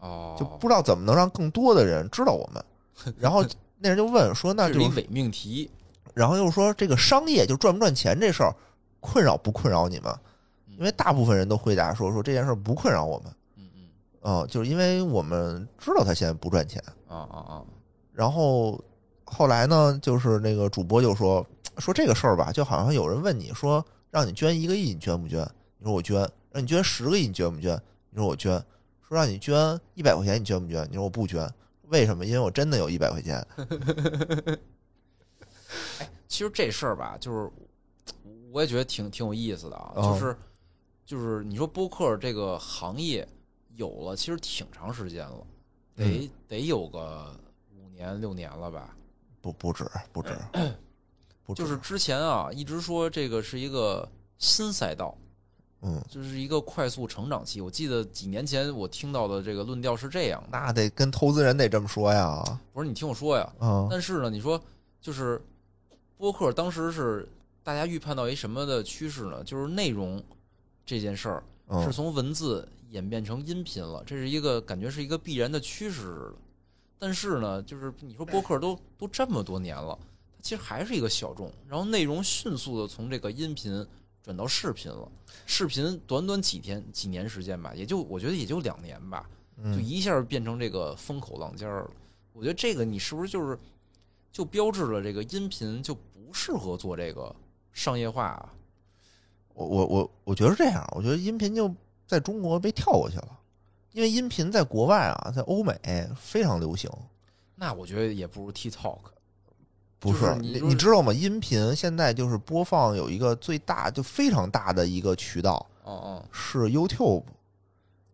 [0.00, 2.64] 哦，就不知道怎么能让更多的人知道我们。
[3.18, 3.44] 然后
[3.78, 5.70] 那人就问说，那就伪命题。
[6.14, 8.54] 然后又说这个商业就赚不赚钱这事儿
[9.00, 10.10] 困扰不困扰你们？
[10.78, 13.88] 因为大部分人都回答说说这件事儿不困扰我们，嗯嗯
[14.22, 16.82] 嗯，就是因为我们知道他现在不赚钱。
[17.08, 17.62] 啊啊啊，
[18.12, 18.82] 然后
[19.26, 21.46] 后来呢，就是那个主播就说
[21.78, 25.40] 说这个事儿吧，就好像有人问你说，让你捐一个亿，你捐不捐？
[25.78, 26.18] 你说我捐。
[26.52, 27.78] 让你捐十个亿，你捐不捐？
[28.08, 28.52] 你说我捐。
[29.06, 30.86] 说让你捐一百块钱，你捐不捐？
[30.88, 31.46] 你说我不捐。
[31.88, 32.24] 为什么？
[32.24, 33.46] 因为我真的有一百块钱。
[36.26, 37.50] 其实这事儿吧，就是
[38.50, 40.36] 我也觉得挺挺有意思的啊，哦就是
[41.04, 43.26] 就是你说播客这个行业
[43.74, 45.46] 有了，其实挺长时间了，
[45.94, 47.32] 得得有个
[47.76, 48.96] 五年六年了吧。
[49.46, 50.30] 不不止不止，
[51.44, 55.16] 不止就是之前啊，一直说这个是一个新赛道，
[55.82, 57.60] 嗯，就是一个快速成长期。
[57.60, 62.42] 我记得几年前我听到的这个论调是这样的，那得跟投资人得这么说呀。
[62.72, 63.52] 不是你听我说呀。
[63.60, 64.60] 嗯但是呢，你说
[65.00, 65.40] 就是
[66.16, 67.28] 播客当时是
[67.62, 69.44] 大家预判到一什么的趋势呢？
[69.44, 70.20] 就是内容
[70.84, 71.44] 这件事儿
[71.82, 76.34] 是嗯从文字演变成音频了，这是一个感觉是一个必然的趋势似的。
[76.98, 79.98] 但是呢，就是你说播客都都这么多年了，
[80.36, 83.86] 它其实还是一个小众，然后内容迅速的从这个音频
[84.22, 85.08] 转到视频了，
[85.44, 91.90] 视频短短几天几年时间吧，也就我觉得也就两年吧，就嗯，一下变成这个风口浪尖儿了。
[92.32, 93.58] 我觉得这个你是不是就是
[94.32, 97.34] 就标志了这个音频就不适合做这个
[97.72, 98.52] 商业化啊？
[99.54, 101.74] 我我我我觉得是这样，我觉得音频就
[102.06, 103.40] 在中国被跳过去了，
[103.96, 105.74] 因为音频在国外啊，在欧美
[106.20, 106.90] 非常流行。
[107.54, 108.98] 那我觉得也不如 TikTok。
[109.98, 111.14] 不就是你你说你知道吗？
[111.14, 117.22] 音频现在就是播放有一个最大就非常大的一个渠道哦哦，是 YouTube，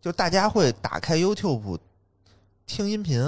[0.01, 1.77] 就大家会打开 YouTube
[2.65, 3.21] 听音频，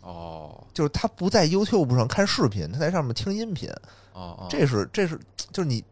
[0.00, 3.68] 哦就是他不在 YouTube 上看视频，他在上面听音频。
[4.12, 5.18] 哦哦，这是这是
[5.50, 5.82] 就是你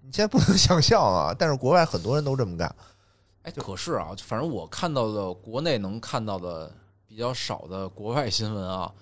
[0.00, 2.74] 你现在不能 想象啊，但是国外很多人都这么干。
[3.42, 6.70] 哎，可是啊，反正我看到的国内能看到的
[7.06, 8.92] 比较少的国外新闻啊，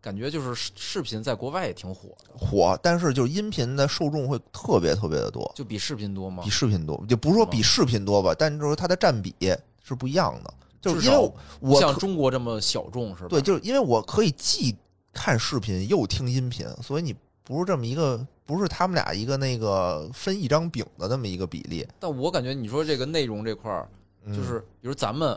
[0.00, 6.50] 感觉就是视视频在国外也挺火的，火，但是就是音频的受众会特别特别的多，就比视频多吗比？
[6.50, 9.34] 视频多，就不是说比视频多吧，但就是它的占比
[9.82, 10.54] 是不一样的。
[10.80, 11.18] 就是因为
[11.60, 13.28] 不我可像中国这么小众是吧？
[13.28, 14.74] 对，就是因为我可以既
[15.12, 17.14] 看视频又听音频，所以你
[17.50, 21.84] 不是这么一个，不是他们俩一个那个分一张饼的那么一个比例。
[21.98, 23.88] 但我感觉你说这个内容这块儿，
[24.24, 25.36] 嗯就是比如咱们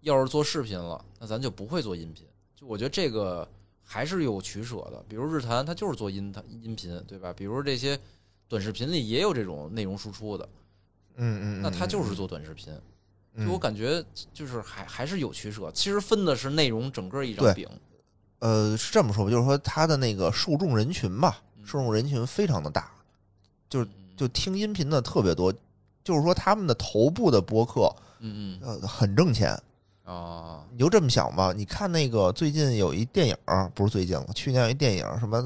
[0.00, 2.24] 要是做视频了，那咱就不会做音频。
[2.56, 3.46] 就我觉得这个
[3.82, 5.04] 还是有取舍的。
[5.06, 7.34] 比如日坛，它就是做音它音频，对吧？
[7.34, 8.00] 比如这些
[8.48, 10.48] 短视频里也有这种内容输出的，
[11.16, 12.72] 嗯嗯，嗯那它就是做短视频。
[13.34, 15.70] 嗯就我感觉就是还还是有取舍。
[15.72, 17.68] 其实分的是内容整个一张饼。
[18.42, 22.90] 呃是这么说吧，就是说它的那个受众人群吧，嗯受众人群非常的大，
[23.70, 25.52] 就是嗯就听音频的特别多，
[26.02, 29.56] 就是说他们的头部的播客嗯嗯呃很挣钱。
[30.04, 35.40] 啊你就这么想吧，你看那个最近有一电影儿，不是最近了，去年有一电影儿什么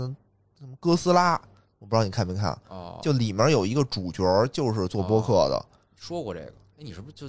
[0.58, 1.38] 什么哥斯拉，
[1.78, 2.98] 我不知道你看没看，啊！
[3.02, 5.66] 就里面有一个主角就是做播客的。
[5.94, 6.46] 说过这个，
[6.78, 7.28] 哎，你是不是就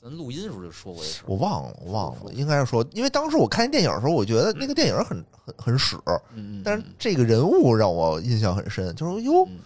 [0.00, 1.24] 咱录音的时候就说过这事儿。
[1.26, 5.96] 我忘了，我忘了，应该是说，因为当时我看那电影的时候，我觉得那个电影很很很屎，
[6.64, 9.58] 但是这个人物让我印象很深，就是哟，嗯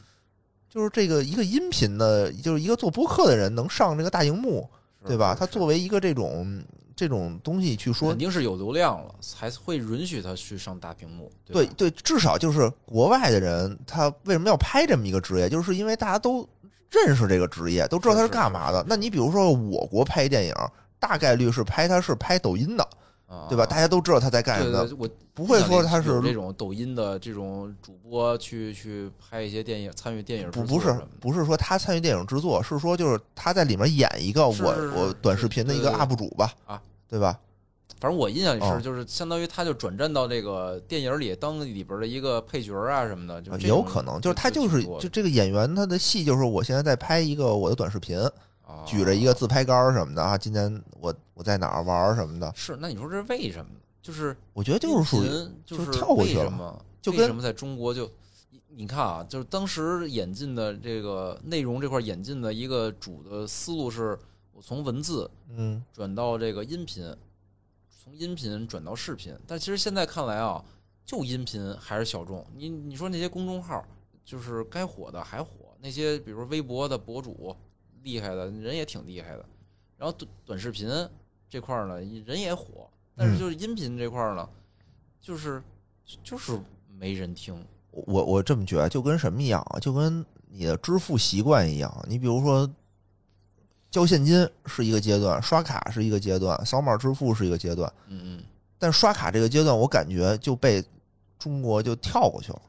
[0.71, 4.67] 就是这个一个音频的，就是一个做播客的人能上这个大荧幕，
[5.07, 5.37] 对吧？
[5.39, 6.63] 他作为一个这种
[6.97, 11.27] 这种东西去说肯，定是有流量了，才会允许他去上大屏幕。
[11.27, 16.49] 吧对对，至少就是国外的人，他为什么要拍这么一个职业，就是因为大家都
[16.93, 18.85] 认识这个职业，都知道他是是干嘛的。
[18.87, 20.55] 那你比如说我国拍电影，
[21.01, 22.89] 大概率是拍他是拍抖音的，
[23.27, 23.65] 啊，对吧？
[23.67, 37.39] 大家都知道他在干什么我不会说他是这种抖音的这种主播去去拍一些电影，参与电影不不是不是说他参与电影制作，是说就是他在里面演一个我我短视频的一个 UP 主吧，啊，对吧？
[38.03, 38.75] 反正我印象里哦。
[38.77, 48.19] 是，就是相当于他就转战到这个电影里当里边的一个配角啊什么的，就有可能就是他就是就这个演员他的戏就是我现在在拍一个我的短视频，
[48.67, 53.81] 啊举着一个自拍杆什么的啊，今天我我在哪儿玩儿什么的，是，那你说这是为什么呢？
[54.03, 55.29] 就是我觉得就是属于
[55.65, 58.11] 就就是跳过去了嘛就跟为什么在中国就
[58.51, 64.19] 你你看啊，就是当时演进的这个内容这块演进的一个主的思路是，
[64.53, 65.81] 我从文字嗯。
[65.93, 67.15] 转到这个音频，
[68.03, 69.33] 从音频转到视频。
[69.47, 70.65] 但其实现在看来啊，
[71.05, 72.45] 就音频还是小众。
[72.57, 73.85] 你你说那些公众号，
[74.25, 75.51] 就是该火的还火，
[75.81, 77.55] 那些比如说微博的博主
[78.03, 79.45] 厉害的人也挺厉害的。
[79.97, 80.89] 然后短短视频
[81.49, 84.49] 这块儿呢，人也火，但是就是音频这块儿呢，
[85.21, 85.63] 就是
[86.25, 87.65] 就是没人听。
[87.93, 89.79] 我我这么觉得，就跟什么一样啊？
[89.79, 92.05] 就跟你的支付习惯一样。
[92.09, 92.69] 你比如说，
[93.93, 97.93] 交现金是一个阶段，刷卡是一个阶段，扫码支付是一个阶段。
[98.09, 98.45] 嗯嗯，
[98.79, 100.83] 但刷卡这个阶段，我感觉就被
[101.39, 102.63] 中国就跳过去了，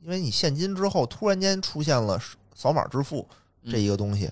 [0.00, 2.18] 因为你现金之后突然间出现了
[2.54, 3.28] 扫码支付
[3.70, 4.30] 这一个东西，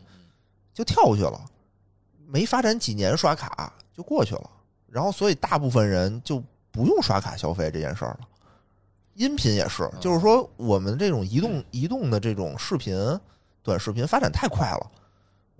[0.72, 1.38] 就跳过去了，
[2.26, 4.50] 没发展几年刷卡就过去了，
[4.88, 8.20] 然后所以大部分人就不用刷卡消费这件事儿了。
[9.12, 12.96] 音频也是，就是说我们这种移动移动的这种视频、
[13.62, 14.90] 短视频发展太快了。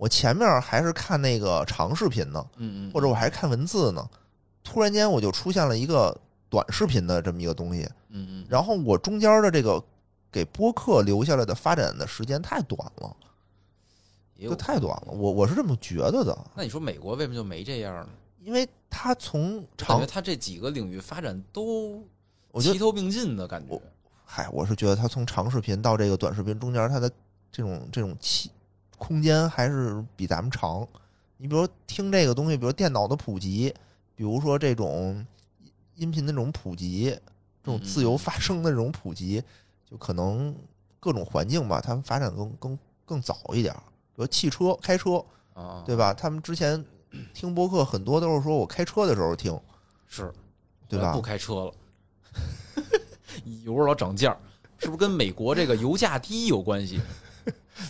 [0.01, 4.03] 我前面还是看那个长视频呢，嗯嗯，或者我还是看文字呢，
[4.63, 9.79] 突然间我就出现了一个短视频的这么一个东西，嗯嗯，然后我中间的这个
[10.31, 13.15] 给播客留下来的发展的时间太短了，
[14.37, 15.11] 也太短了。
[15.11, 18.09] 我我是这么觉得的，那你说美国为什么就没这样呢？
[18.39, 22.03] 因为他从感长觉，它这几个领域发展都
[22.59, 23.79] 齐头并进的感觉。
[24.25, 27.07] 嗨，我是觉得他从长视频到这个短视频中间，他的
[27.51, 28.49] 这种这种期
[29.01, 30.87] 空间还是比咱们长。
[31.37, 33.73] 你比如听这个东西，比如电脑的普及，
[34.15, 35.25] 比如说这种
[35.95, 37.09] 音频的这种普及，
[37.63, 39.41] 这种自由发声的这种普及，
[39.89, 40.55] 就可能
[40.99, 43.81] 各种环境吧，他们发展更更更早一点儿。
[44.15, 45.25] 比如汽车开车，
[45.55, 46.13] 啊，对吧？
[46.13, 46.85] 他们之前
[47.33, 49.59] 听播客很多都是说我开车的时候听，
[50.07, 50.31] 是，
[50.87, 51.73] 对吧不开车了，
[53.65, 54.37] 油老涨价，
[54.77, 57.01] 是不是跟美国这个油价低有关系？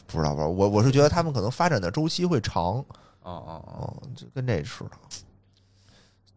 [0.08, 0.48] 不知道吧？
[0.48, 2.78] 我我是觉得他们可能发展的周期会长，
[3.22, 3.78] 啊啊啊！
[3.80, 4.92] 哦，就跟这似的。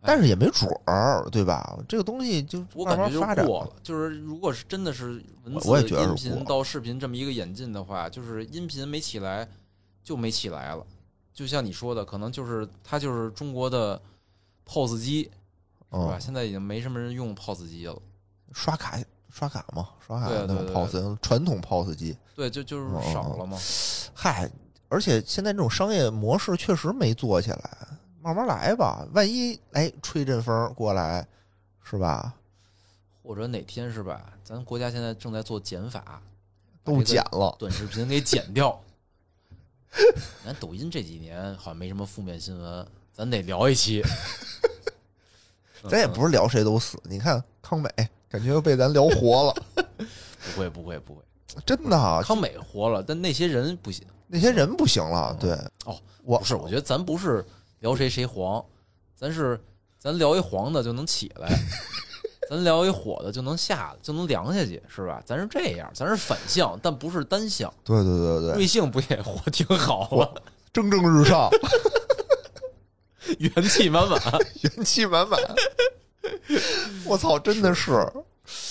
[0.07, 1.79] 但是也没准儿，对吧？
[1.89, 9.49] 这个东西就我感觉就过了，就是如果是真的是文字、音频到视频这么一个演进的话，就是音频没起来
[10.03, 10.87] 就没起来了。
[11.33, 14.01] 就像你说的，可能就是它就是中国的
[14.67, 15.23] POS 机，
[15.91, 16.17] 是吧？
[16.17, 17.97] 嗯，现在已经没什么人用 POS 机了。
[18.53, 18.99] 刷卡
[19.35, 23.59] 刷卡嘛，刷卡那种 POS 传统 POS 机，对，就就是哦少了嘛。
[24.15, 24.49] 嗨，
[24.89, 27.89] 而且现在这种商业模式确实没做起来，
[28.23, 29.05] 慢慢来吧。
[29.13, 31.27] 万一哎吹阵风过来，
[31.83, 32.33] 是吧？
[33.25, 34.25] 或者哪天是吧？
[34.45, 36.23] 咱国家现在正在做减法，
[36.85, 38.81] 都减了，短视频给减掉。
[40.45, 44.01] 咱抖音这几年好像没什么负面新闻，咱得聊一期。
[45.91, 46.97] 咱也不是聊谁都死。
[47.03, 47.91] 你看康美，
[48.35, 49.55] 感觉被咱聊活了，
[49.87, 51.23] 不会不会不会，
[51.65, 52.21] 真的啊。
[52.21, 54.05] 康美活了，但那些人不行。
[54.27, 55.53] 那些人不行了，对，
[55.85, 57.47] 哦，我不是，我觉得咱不是
[57.79, 58.61] 聊谁谁黄，
[59.15, 59.57] 咱是
[60.01, 61.49] 咱聊一黄的就能起来，
[62.51, 65.23] 咱聊一火的就能下就能凉下去，是吧？
[65.25, 67.73] 咱是这样，咱是反向，但不是单向。
[67.85, 71.49] 对对对对，瑞幸不也活挺好了，蒸蒸日上，
[73.39, 74.21] 元气满满。
[74.63, 75.41] 元气满满。
[77.07, 77.93] 我操，真的是，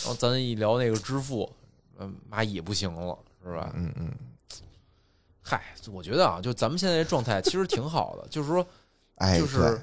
[0.04, 1.50] 然后咱一聊那个支付，
[1.98, 3.72] 嗯，蚂蚁不行了，是吧？
[3.76, 4.12] 嗯嗯，
[5.42, 8.66] 嗨，我觉得啊，就咱们现在这状态其实挺好的，就是说，
[9.16, 9.82] 哎，就是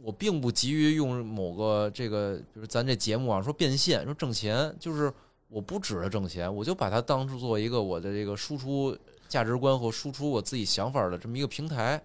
[0.00, 5.12] 我并不急于用某个这个，比如咱这节目啊，说变现，说挣钱，就是
[5.48, 8.96] 我不指着挣钱，我就把它当做一个我的这个输出
[9.28, 12.02] 价值观和输出我自己想法的这么一个平台。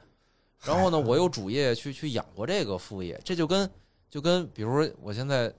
[0.64, 3.70] 然后呢，我有主业去去养活这个副业，这就跟
[4.10, 5.54] 就跟比如说我现在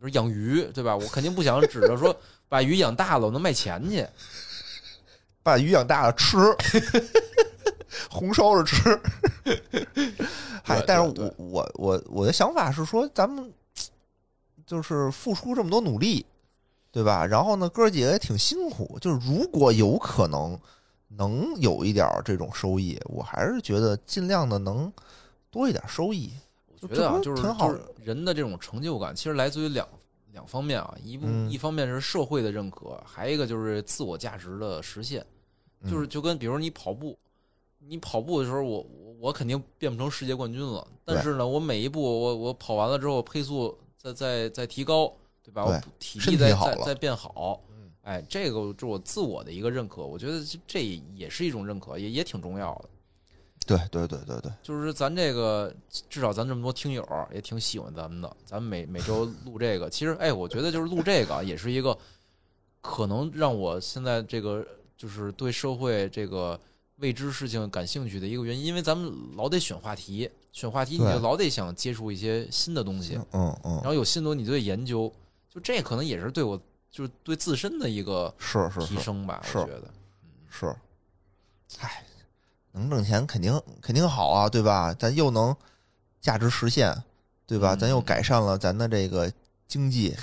[0.00, 0.96] 比如养鱼，对吧？
[0.96, 2.16] 我肯定不想指着说
[2.48, 4.06] 把鱼养大了我能卖钱去，
[5.42, 6.38] 把鱼养大了吃，
[8.10, 8.98] 红烧着吃。
[10.64, 13.52] 嗨，但是我我我我的想法是说，咱们
[14.66, 16.24] 就是付出这么多努力，
[16.90, 17.26] 对吧？
[17.26, 20.58] 然后呢，哥儿几个也挺辛苦，就是如果有可能
[21.08, 24.90] 能有一点儿这种收益，我还是觉得尽量的能
[25.50, 26.32] 多一点收益。
[26.82, 29.86] 我觉得啊，就是就是人的这种成就感，其实来自于两
[30.32, 35.24] 两方面啊，一部嗯一方面是社会的认可，还有一个就是自我价值的实现。
[35.82, 37.18] 嗯就是就跟比如你跑步，
[37.78, 45.10] 你跑步的时候，我我我肯定变不成世界冠军了，但是呢，我每一步我我跑完了之后，配速再再再提高，
[45.42, 45.64] 对吧？
[45.64, 52.90] 对我体身力再体好了再再变好嗯，哎，这个就是我自我的一个认可，我觉得这这也是一种认可，也也挺重要的。
[53.78, 55.72] 对对对对对，就是咱这个，
[56.08, 58.36] 至少咱这么多听友也挺喜欢咱们的。
[58.44, 61.96] 咱们每每周录这个，其实哎，我觉得就是录这个也是一个
[62.80, 64.66] 可能让我现在这个
[64.96, 66.58] 就是对社会这个
[66.96, 75.12] 未知事情感兴趣的一个原因，因为咱们老得选话题，选话题你就老得想接触一些新的东西，嗯嗯然，后有新的你就得研究，
[75.48, 76.60] 就这可能也是对我
[76.90, 78.86] 就是对自身的一个是是是。
[78.88, 79.84] 提升吧，我觉得。
[80.50, 80.74] 是，
[81.78, 82.04] 唉，
[82.72, 84.94] 能挣钱肯定肯定好啊，对吧？
[84.98, 85.54] 咱又能
[86.20, 86.94] 价值实现，
[87.46, 87.74] 对吧？
[87.74, 89.32] 嗯咱又改善了咱的这个
[89.66, 90.16] 经济，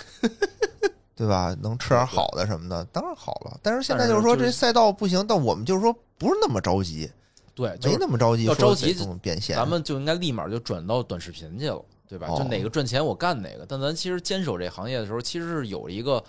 [1.15, 1.55] 对吧？
[1.61, 3.59] 能吃点好的什么的，当然好了。
[3.61, 7.09] 但是现在就是说就是这赛道不行，但我们就是说不是那么着急，
[7.55, 9.55] 对，就是没那么着急要说着急得这么变现。
[9.55, 12.27] 咱们就应该立马就转到短视频去了，对吧？
[12.29, 13.65] 哦就哪个赚钱我干哪个。
[13.67, 16.23] 但咱其实坚守这行业的时候，其实是有一个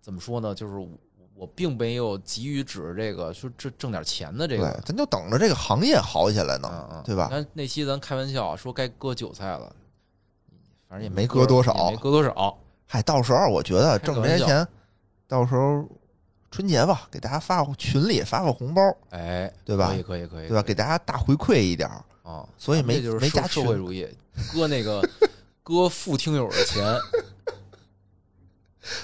[0.00, 0.54] 怎么说呢？
[0.54, 0.74] 就是
[1.36, 9.70] 我我并没有急于指这个说挣挣点钱的这对个，，咱就等着这个行业好起来呢，嗯嗯，对吧那那期咱开玩笑说该割韭菜了，
[10.88, 12.56] 反正也没割割多少没割多少。
[12.86, 14.66] 嗨，到时候我觉得挣这些钱，
[15.28, 15.84] 到时候
[16.50, 20.62] 春节吧，给大家发群里发发红包，哎，对吧可以可以可以，对吧？
[20.62, 21.88] 给大家大回馈一点。
[22.22, 24.04] 啊，所以没没加群社会主义，
[24.52, 25.00] 割那个
[25.62, 26.82] 割富听友的钱。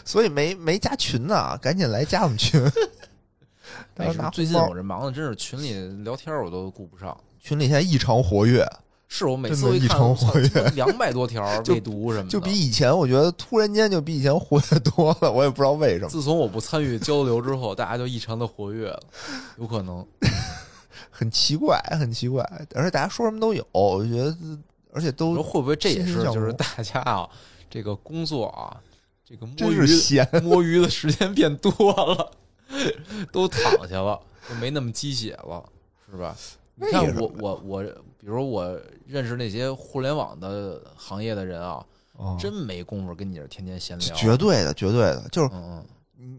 [0.05, 2.61] 所以没没加群呢，赶紧来加我们群。
[4.33, 7.17] 最近我这忙的真是群里聊天我都顾不上。
[7.41, 8.67] 群里现在异常活跃，
[9.09, 19.03] 是我每次一看，我操常活跃两百多条 就未读什么的，就比以前我觉得突然间就比以前活跃多了，我也不知道为什么，自从我不参与交流之后，大家就异常的活跃了，
[19.59, 20.07] 有可能。
[21.15, 22.43] 很奇怪，很奇怪。
[22.75, 24.37] 而且大家说什么都有，我觉得，
[24.93, 27.29] 而且都会不会这也是就是大家啊，
[27.71, 28.81] 这个工作啊，
[29.33, 30.29] 这个摸鱼闲。
[30.45, 31.73] 摸鱼的时间变多
[32.15, 32.31] 了，
[33.33, 35.65] 都躺下了，就没那么鸡血了，
[36.11, 36.37] 是吧？
[36.75, 41.85] 你看我我我，比如我认识那些互联网的行业的人啊，
[42.17, 44.15] 哦真没工夫跟你这天天闲聊。
[44.15, 45.83] 绝对的，绝对的，就是嗯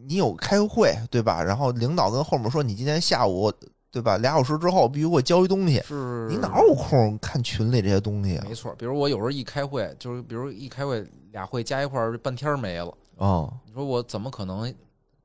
[0.07, 1.41] 你有开会对吧？
[1.43, 3.51] 然后领导跟后面说你今天下午
[3.93, 8.45] 对吧，俩小时之后必须给我交一东西嗯，，是你哪有空看群里这些东西啊？
[8.49, 12.91] 没错，比如我有时候一开会，就是比如一开会俩会加一块儿，半天没了。
[13.17, 14.67] 哦，你说我怎么可能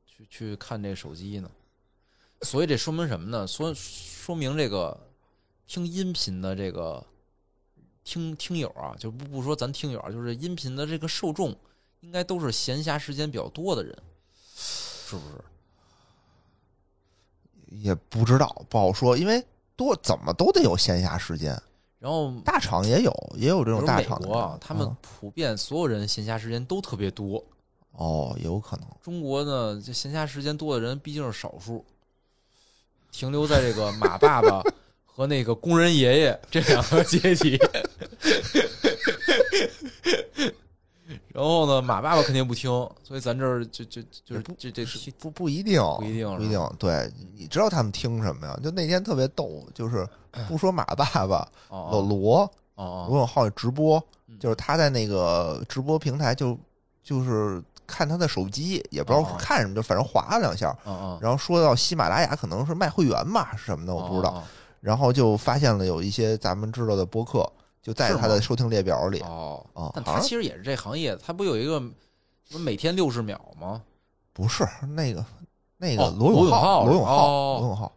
[0.05, 1.51] 去去看这手机呢？
[2.43, 3.47] 所以这说明什么呢？
[3.47, 4.95] 说说明这个
[5.67, 7.03] 听音频的这个
[8.05, 11.57] 听听友啊，就不不说咱听友啊，就是音频的这个受众，
[12.01, 13.97] 应该都是闲暇时间比较多的人，
[14.55, 15.43] 是不是？
[17.71, 19.45] 也不知道，不好说，因为
[19.77, 21.57] 多怎么都得有闲暇时间，
[21.99, 27.45] 然后大厂也有，也有这种大厂国啊，他们嗯普遍所有人闲暇时间都特别多。
[27.93, 31.85] 哦，有可能中国呢，这闲暇时间多的人毕竟是少数，
[33.11, 34.63] 停留在这个马爸爸
[35.05, 37.59] 和那个工人爷爷这两个阶级。
[41.29, 42.71] 然后呢，马爸爸肯定不听，
[43.03, 46.71] 所以咱这儿就就就是不这这这不不一定，不一定不一定。
[46.79, 48.59] 对，你知道他们听什么呀？
[48.63, 50.07] 就那天特别逗，就是
[50.47, 56.59] 不说马爸爸，老哦罗哦罗永浩直播，嗯就是他在那个直播平台就
[57.03, 60.77] 就是看他的手机，也不知道哦看什么，就反正划了两下，
[61.21, 64.31] 然后说到喜马拉雅可能是卖会员吧是什么的，我不知道。
[64.31, 64.43] 哦
[64.81, 67.45] 然后就发现了有一些咱们知道的播客
[67.89, 69.65] 就在他的收听列表里哦
[69.95, 71.79] 但他其实也是这行业，他不有一个
[72.45, 73.83] 什么每天六十秒吗？
[74.35, 74.63] 不是
[74.95, 75.25] 那个
[75.79, 77.93] 那个哦罗永浩罗永浩，哦罗永浩，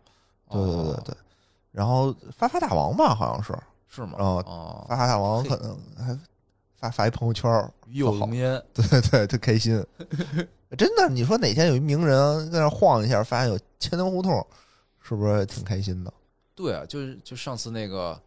[0.50, 1.16] 对对对哦对。
[1.74, 3.54] 然后发发大王吧，好像是
[3.90, 4.14] 是吗？
[4.18, 6.18] 哦哦，发发大王，可能还
[6.74, 8.64] 发发一朋友圈儿，与有荣焉。
[8.74, 9.86] 对对，特开心。
[10.78, 14.48] 真的，你说哪天有一名人在那晃一下，发现有千灯胡同，
[15.02, 16.14] 是不是挺开心的？
[16.56, 18.18] 对啊，就是就上次那个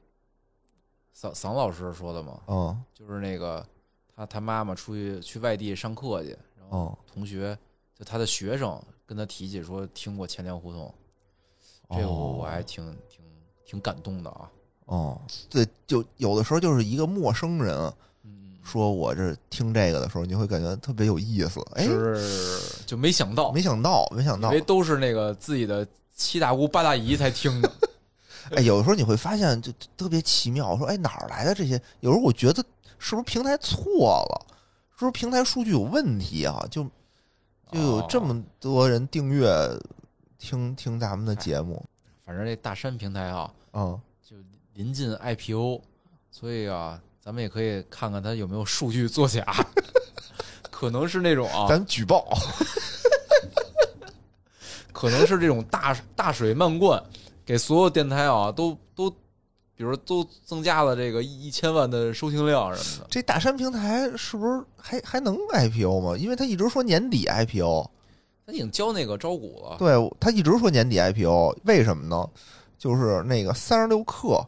[1.14, 3.64] 桑桑老师说的嘛，嗯就是那个
[4.14, 7.56] 他他妈妈出去去外地上课去，然后哦同学
[7.96, 10.92] 就他的学生跟他提起说听过钱粮胡同，
[11.90, 13.24] 这个我我还挺挺
[13.64, 14.50] 挺感动的啊。
[14.86, 17.74] 哦，对，就有的时候就是一个陌生人
[18.24, 21.60] 嗯，说我这听这个的时候，你会感觉特别有意思。
[21.76, 27.72] 哎，是就没想到，没想到，没想到因为，都是那个自己的七大姑八大姨才听的。
[28.50, 31.80] 哎，有的时候你会发现就就特别奇妙，我说哎哪儿来的这些？
[32.00, 32.64] 有时候我觉得
[32.98, 34.46] 是不是平台错了？
[34.96, 36.64] 是不是平台数据有问题啊？
[36.70, 36.84] 就
[37.72, 39.48] 就有这么多人订阅
[40.38, 41.84] 听听咱们的节目，
[42.24, 44.36] 反正这大山平台啊，嗯，就
[44.74, 45.80] 临近 IPO，
[46.30, 49.44] 所以啊，咱们也可以看看它有没有数据作假，
[50.70, 52.28] 可能是那种啊，咱举报，
[54.92, 57.02] 可能是这种大大水漫灌，
[57.44, 59.10] 给所有电台啊都都，
[59.76, 63.06] 比如都增加了这个一一千万的收听量什么的。
[63.10, 66.16] 这大山平台是不是还还能 IPO 吗？
[66.16, 67.90] 因为他一直说年底 IPO，
[68.46, 72.28] 他已经交那个招股了，对他一直说年底 IPO，为什么呢？
[72.78, 74.44] 就是那个三十六氪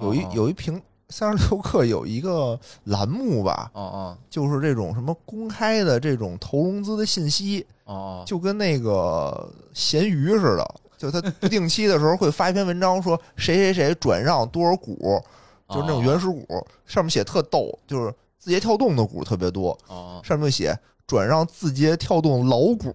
[0.00, 0.80] 有一哦有一平
[1.10, 10.74] 三十六氪有一个栏目吧，哦哦就是这种什么公开的这种投融资的信息，哦哦，就跟那个闲鱼似的，
[11.10, 15.20] 就他不定期的时候会发一篇文章，说谁谁谁转让多少股，
[15.68, 16.46] 就是那种原始股，
[16.86, 20.76] 上面写特逗，就是字节跳动的股特别多，哦上面就写
[21.06, 22.94] 转让字节跳动老股，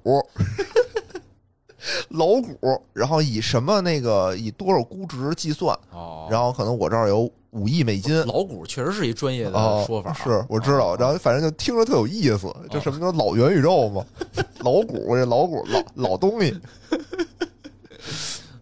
[2.10, 8.16] 老股，然后以什么那个以多少估值计算，哦，然后可能我这儿有五亿美金。
[8.28, 14.06] 老股确实是一专业哦的说法，是我知道，哦然后反正就听着特有意思，就什么叫老元宇宙嘛，
[14.60, 16.56] 老股这老股老老东西，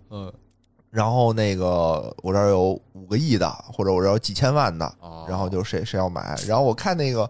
[0.10, 0.34] 嗯
[0.90, 7.30] 然后那个我这儿有五个亿的，或者我这儿有几千万的，哦，然后就谁谁要买，然后我看那个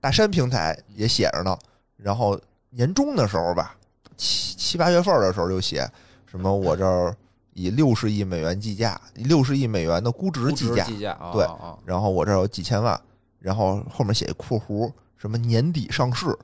[0.00, 1.56] 大山平台也写着呢，
[1.96, 2.38] 然后
[2.70, 3.76] 年终的时候吧，
[4.16, 5.88] 七七八月份的时候就写
[6.26, 7.16] 什么我这儿
[7.54, 11.46] 以六十亿美元计价，以六十亿美元的估值计价，计价，啊对
[11.84, 13.00] 然后我这儿有几千万，
[13.38, 16.36] 然后后面写一括弧什么年底上市，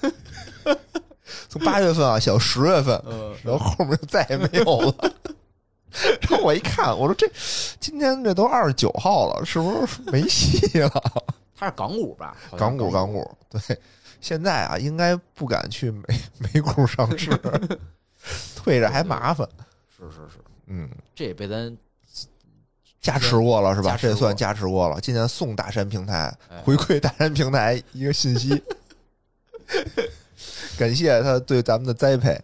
[1.48, 4.94] 从八月份啊写到十月份，呃，然后后面就再也没有了。
[6.20, 7.28] 然后我一看，我说这
[7.80, 10.90] 今天这都二十九号了，是不是没戏了？
[11.56, 12.36] 它是港股吧？
[12.56, 13.60] 港股，港股，对，
[14.20, 16.02] 现在啊，应该不敢去美
[16.38, 17.30] 美股上市，
[18.54, 19.48] 退着还麻烦。
[19.98, 21.76] 是是是，嗯，这也被咱
[23.00, 23.96] 加持过了是吧？
[24.00, 25.00] 这也算加持过了。
[25.00, 28.62] 今年送大山平台哎回馈大山平台一个信息，
[30.80, 32.40] 感谢他对咱们的栽培。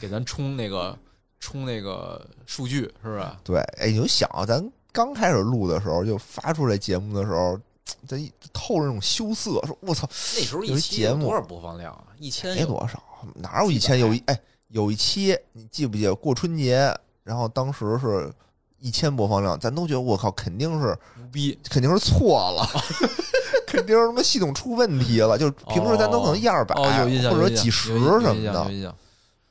[0.00, 0.96] 给咱冲那个
[1.40, 3.26] 冲那个数据是不是？
[3.42, 7.58] 对，哎，你就想啊，咱刚开始录的时候，就发出来节目的时候，
[8.06, 8.16] 咱
[8.52, 12.04] 透着那种羞涩，说我操，那时候有一期节目有多少播放量啊？
[12.20, 13.02] 一千没多少，
[13.34, 18.32] 哪有一千有一哎有一期你记不记得过春节，然后当时是
[18.78, 22.64] 一千播放量，咱都觉得我靠，肯定是牛逼肯定是错了，
[23.68, 28.94] 肯定是他妈系统出问题了，就是平时咱都可能一二百、或者几十什么的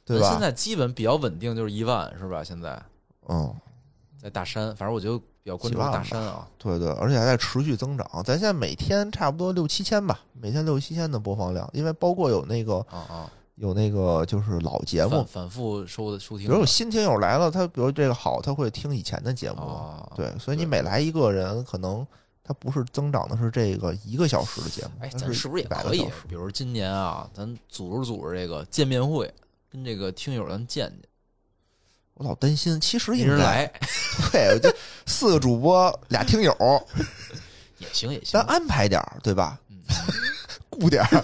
[0.03, 0.31] 对吧？
[0.31, 2.41] 现在基本比较稳定，就是一万是吧？
[2.41, 2.81] 现在
[3.27, 3.53] 嗯，
[4.21, 6.47] 在大山，反正我就比较关注大山啊。
[6.57, 8.09] 对对，而且还在持续增长。
[8.23, 19.61] 咱现在每天差不多六七千吧，每天六七千的播放量，因为包括有那个啊啊，有那个就是老节目反，反复收的收听的，比如有新听友来了，他比如这个好，他会听以前的节目。
[19.61, 22.07] 啊，对，所以你每来一个人，可能
[22.47, 26.05] 他不是增长的是这个一个小时的节目，哎，咱是不是也可以？
[26.29, 29.29] 比如今年啊，咱组织组织这个见面会，
[29.69, 30.99] 跟这个听友咱见见，
[32.13, 33.73] 我老担心，其实没应该人来
[34.31, 34.73] 对，我就
[35.05, 36.55] 四个主播俩听友，
[37.79, 39.59] 也行也行咱，安排点儿，对吧？
[39.69, 39.75] 嗯，
[40.69, 41.23] 雇点儿，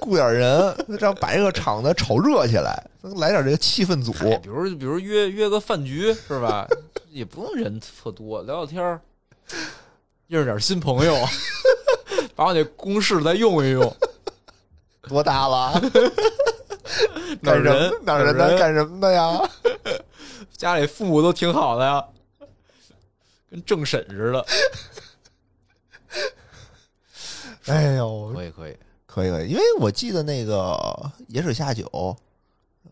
[0.00, 2.80] 雇点儿人，这样把这个场子炒热起来，
[3.16, 4.12] 来点这个气氛组。
[4.24, 6.66] 哎，比如比如约约个饭局是吧？
[7.10, 9.00] 也不用人特多，聊聊天儿，
[10.30, 11.12] 认识点新朋友，
[12.36, 13.96] 把我那公式再用一用，
[15.02, 15.72] 多大了？
[17.42, 17.74] 哪儿干什么？
[17.74, 18.56] 人哪人？
[18.56, 19.50] 干什么的呀？
[20.56, 22.04] 家里父母都挺好的呀，
[23.50, 24.46] 跟政审似的。
[27.66, 28.76] 哎呦，可以可以，
[29.06, 30.78] 可以可以，因为我记得那个
[31.26, 32.16] 野水下酒，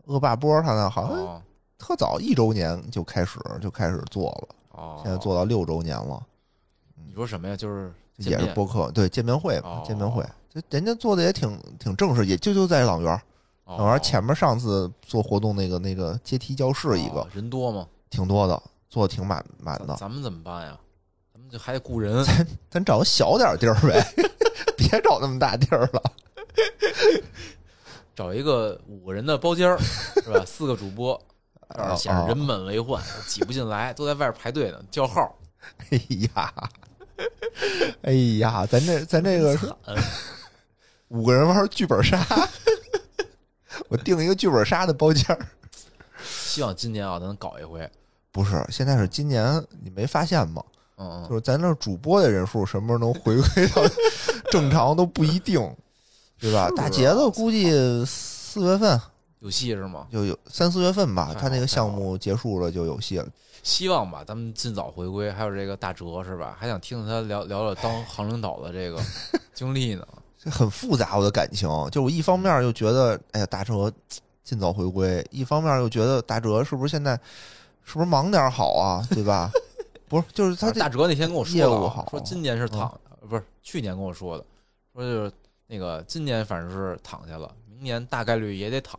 [0.07, 1.41] 恶霸波他那好像哦。
[1.77, 6.21] 特早一周年就开始就开始做了，哦，现在做到六周年了，
[7.07, 7.55] 你说什么呀？
[7.55, 10.23] 就是也是面播客对见面会嘛哦，见面会，
[10.53, 13.21] 就人家做的也挺挺正式，也就就在朗园，
[13.65, 17.87] 朗园前面上次做活动那个那个阶梯教室一个哦人多吗？
[18.09, 19.87] 挺多的，做的挺满满的。
[19.87, 20.77] 咱咱们怎么办呀？
[21.33, 22.23] 咱们就还得雇人，
[22.69, 24.03] 咱找个小点儿地儿呗，
[24.77, 26.01] 别找那么大地儿了。
[28.15, 29.77] 找一个五个人的包间儿，
[30.21, 30.43] 是吧？
[30.45, 31.17] 四个主播，
[31.95, 35.33] 显哦得人满为患，挤不进来，都在外边排队呢，叫号。
[35.91, 36.01] 哎
[36.35, 36.53] 呀，
[38.03, 39.77] 哎呀，咱这 咱这个，
[41.09, 42.25] 五个人玩剧本杀，
[43.87, 45.39] 我订一个剧本杀的包间儿。
[46.23, 47.89] 希望今年啊，咱能搞一回。
[48.31, 50.63] 不是，现在是今年，你没发现吗？
[51.29, 53.81] 就是咱这主播的人数什么时候能回归到
[54.51, 55.59] 正常都不一定，
[56.39, 56.67] 对吧？
[56.67, 57.71] 是啊大杰子估计
[58.05, 58.99] 四月份
[59.39, 60.07] 有戏是吗？
[60.11, 63.27] 就有三四月份吧，他那个项目结束了就有戏了。
[63.63, 65.31] 希望吧，咱们尽早回归。
[65.31, 66.55] 还有这个大哲是吧？
[66.59, 69.01] 还想听听他聊聊聊当航领导的这个
[69.53, 70.05] 经历呢。
[70.41, 73.91] 这很复杂，我的感情，就我一方面又觉得，哎呀，大哲
[74.43, 77.19] 尽早回归；一方面又觉得大哲是不是现在
[77.83, 79.51] 是不是忙点好啊，对吧？
[80.07, 82.89] 不是，就是他大哲那天跟我说了啊，业务好说今年是躺，
[83.29, 84.45] 不是去年跟我说的，
[84.93, 85.31] 说就是
[85.67, 88.97] 那个今年反正是躺下了，明年大概率也得躺。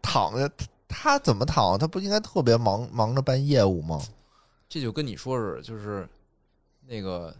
[0.00, 0.50] 躺下，
[0.88, 1.78] 他怎么躺？
[1.78, 4.00] 他不应该特别忙忙着办业务吗？
[4.68, 6.08] 这就跟你说是，就是
[6.86, 7.34] 那个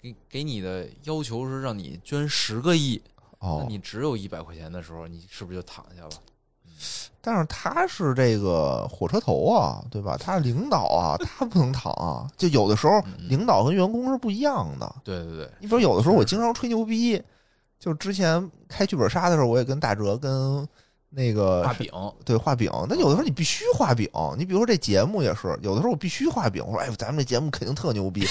[0.00, 3.02] 给给你的要求是让你捐十个亿，
[3.40, 6.10] 那哦，你只有一百块钱的时候，你是不是就躺下了？
[7.20, 10.16] 但是他是这个火车头啊，对吧？
[10.16, 12.30] 他是领导啊，他不能躺啊。
[12.36, 14.94] 就有的时候，嗯领导跟员工是不一样的。
[15.02, 17.20] 对对对，你比如有的时候我经常吹牛逼，
[17.80, 20.68] 就之前开剧本杀的时候，我也跟大哲跟
[21.16, 21.90] 那个画饼，
[22.26, 22.70] 对画饼。
[22.86, 24.06] 那有的时候你必须画饼，
[24.36, 26.62] 你比如说这节目也是，有的时候我必须画饼。
[26.66, 28.28] 我说哎，咱们这节目肯定特牛逼，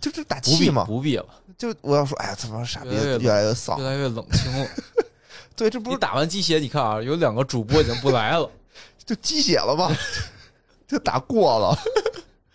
[0.00, 0.84] 就这打气嘛。
[0.84, 1.26] 不必了，
[1.58, 3.84] 就我要说，哎呀，怎么傻逼，越来越丧越。
[3.84, 4.68] 来越冷清了。
[5.56, 8.48] 对，这不你是打完鸡血，你看啊，有两个主播已经不来了，
[9.04, 9.92] 就鸡血了吧？
[10.86, 11.76] 就打过了，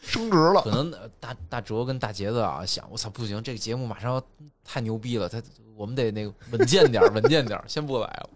[0.01, 0.71] 升职了可。
[0.71, 4.23] 能呃大大哲跟大杰子啊想，我操，不行，这个节目马上要
[4.63, 5.43] 太牛逼了，他
[5.75, 8.29] 我们得那个稳健点儿，稳健点儿，先不来了。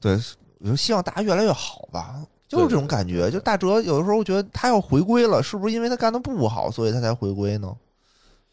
[0.00, 0.18] 对，
[0.58, 3.30] 我就希望大家越来越好吧，就是这种感觉。
[3.30, 7.76] 就大哲有的时候觉得他要回归了，是不是因为他干的不好，所以他才回归呢？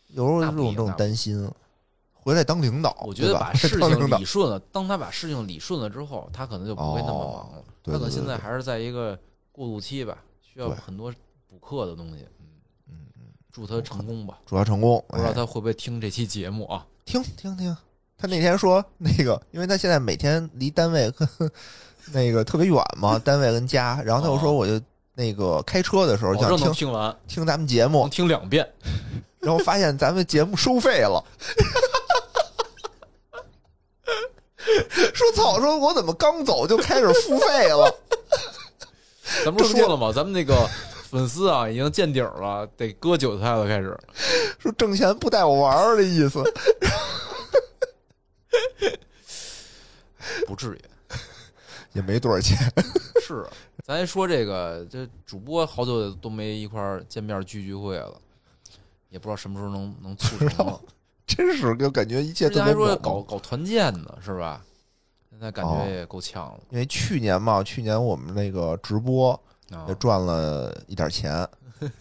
[0.09, 1.49] 有时候那不一样有这种担心，
[2.13, 7.63] 回来当领导，我觉得把事 情理顺了，当他把事情理顺了之后，他可能就不会那么忙了。
[7.83, 9.17] 对他可能现在还是在一个
[9.51, 11.13] 过渡期吧，需要很多
[11.47, 12.25] 补课的东西。
[12.39, 12.47] 嗯
[12.89, 14.39] 嗯嗯，祝他成功吧。
[14.45, 14.97] 祝他成功。
[15.09, 16.85] 哎不知道他会不会听这期节目啊？
[17.05, 17.75] 听听听，
[18.17, 21.29] 他那天说那个，因为他现在每天离单位跟
[22.11, 24.81] 那个特别远嘛，单位跟家，然后他又说哦我就
[25.13, 28.67] 那个开车的时候想听能听完，听咱们节目，听两遍。
[29.39, 31.23] 然后发现咱们节目收费了。
[35.13, 35.59] 说操！
[35.61, 37.95] 说我怎么刚走就开始付费了？
[39.45, 40.11] 咱不是说了吗？
[40.11, 40.67] 咱们那个
[41.09, 43.97] 粉丝啊，已经见底儿了，得割韭菜了，开始。
[44.59, 46.43] 说挣钱不带我玩儿的意思。
[50.45, 50.81] 不至于。
[51.93, 52.55] 也没多少钱，
[53.25, 53.49] 是，啊
[53.83, 58.13] 咱说这个，这主播好久都没一块儿见面聚聚会了，
[59.09, 60.79] 也不知道什么时候能能促成了。
[61.25, 64.61] 真是就感觉一切之前还说搞搞团建呢，是吧？
[65.31, 69.31] 现在感哦觉也够呛了因为去年嘛，去年我们那个直播
[69.71, 69.95] 啊也！
[69.95, 71.47] 赚了一点钱，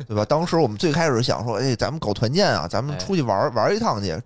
[0.07, 0.25] 对吧？
[0.25, 4.21] 当时我们最开始想说，哎，咱们搞团建啊，咱们哎出去玩玩一趟去，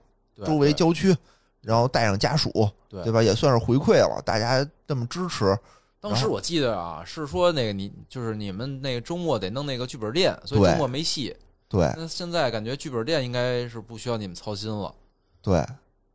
[0.44, 1.16] 周围郊区，
[1.62, 2.50] 然后带上家属，
[2.88, 3.22] 对对吧？
[3.22, 5.58] 也算是回馈了，大家这么支持，
[6.00, 11.36] 当时我记得啊，是说那个你就是你们那个周末得弄那个剧本店，所以周末没戏。
[11.68, 14.92] 对那现在感觉剧本店应该是不需要你们操心了，
[15.40, 15.64] 对。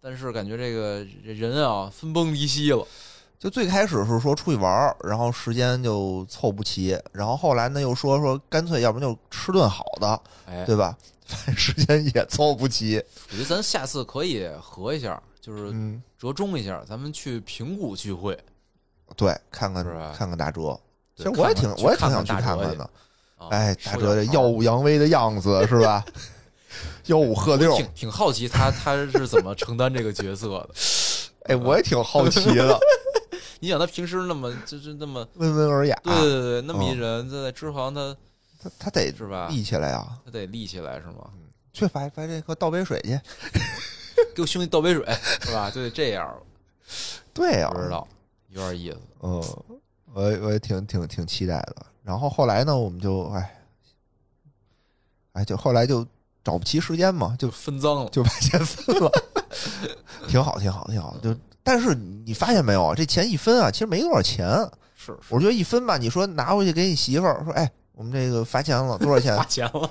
[0.01, 2.85] 但是感觉这个人啊分崩离析了。
[3.37, 10.97] 就最开始是说出去玩儿，然后时间就凑不齐，然后后来呢又说说干脆要不然就吃顿好的，哎，对吧？
[11.25, 18.35] 反正时间也凑不齐，我觉得咱下次可以合一下，就是嗯，折中一下，咱们去平谷聚会。
[19.15, 20.79] 对，看看是吧看看大哲，
[21.15, 22.83] 其实我也挺我也挺想去去看看的。
[23.37, 26.03] 啊哎，大收哲这耀武扬威的样子是吧？
[27.05, 30.69] 吆五喝六，挺挺好奇他他是怎么承担这个角色的。
[31.45, 32.79] 哎，我也挺好奇的，
[33.61, 38.15] 你想他平时那么就是那么 温文尔雅，对对对对，那么一嗯人在支行他
[38.63, 39.47] 他他得是吧？
[39.49, 40.17] 立起来啊！
[40.25, 41.29] 他得立起来是吗？
[41.71, 43.19] 去把把这个倒杯水去。
[44.35, 45.05] 给我兄弟倒杯水
[45.41, 45.69] 是吧？
[45.69, 46.35] 就得这样，
[47.33, 48.07] 对呀、不知道
[48.49, 48.97] 有点意思。
[49.21, 49.43] 嗯，
[50.13, 51.85] 我也我也挺挺挺期待的。
[52.03, 53.61] 然后后来呢，我们就哎，
[55.33, 56.05] 哎，就后来就
[56.43, 59.11] 找不齐时间嘛，就就分赃了，就把钱分了，
[60.27, 61.15] 挺好，挺好，挺好。
[61.21, 62.93] 就但是你发现没有啊？
[62.95, 64.47] 这钱一分啊，其实没多少钱。
[64.95, 69.43] 是是我觉得一分吧，你说拿回去给你媳妇儿说，哎，我们这个罚钱了，多少钱 罚？
[69.45, 69.89] 钱了，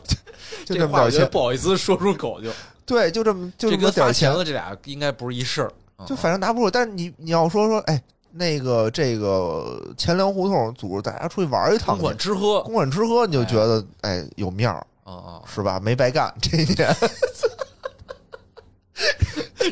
[0.64, 1.28] 就这么点钱。
[1.30, 2.50] 不好意思说出口就，
[2.86, 6.70] 对，就这么就这这么点钱跟罚钱，了这俩应该不是一事儿，嗯就反正拿不住。
[6.70, 8.00] 但是你你要说说，哎，
[8.30, 15.80] 那个这个钱粮胡同组织大家出去玩一趟公去，馆吃喝，公馆吃喝，你就觉得哎有面儿啊啊，是吧？
[15.80, 16.94] 没白干这一年。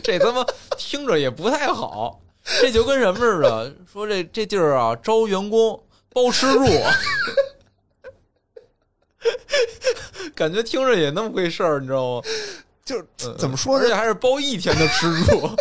[0.03, 0.45] 这他妈
[0.77, 2.19] 听着也不太好，
[2.61, 5.79] 这就跟什么似的，说这这地儿啊招员工
[6.13, 6.65] 包吃住，
[10.35, 12.23] 感觉听着也那么回事儿，你知道吗？
[12.85, 13.01] 就
[13.39, 15.51] 怎么说呢而且还是包一天的吃住。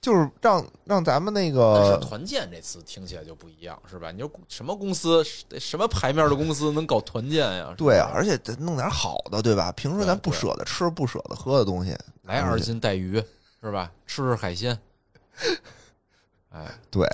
[0.00, 4.10] 就是让让咱们那但是个团建这次听起来就不一样，是吧？
[4.10, 5.22] 你说什么公司、
[5.58, 7.74] 什么牌面的公司能搞团建呀？
[7.76, 9.70] 对啊，而且得弄点好的，对吧？
[9.72, 13.22] 平时咱不舍得吃、不舍得喝的东西，来二斤带鱼，
[13.62, 13.92] 是吧？
[14.06, 14.78] 吃吃海鲜。
[16.50, 17.06] 哎对，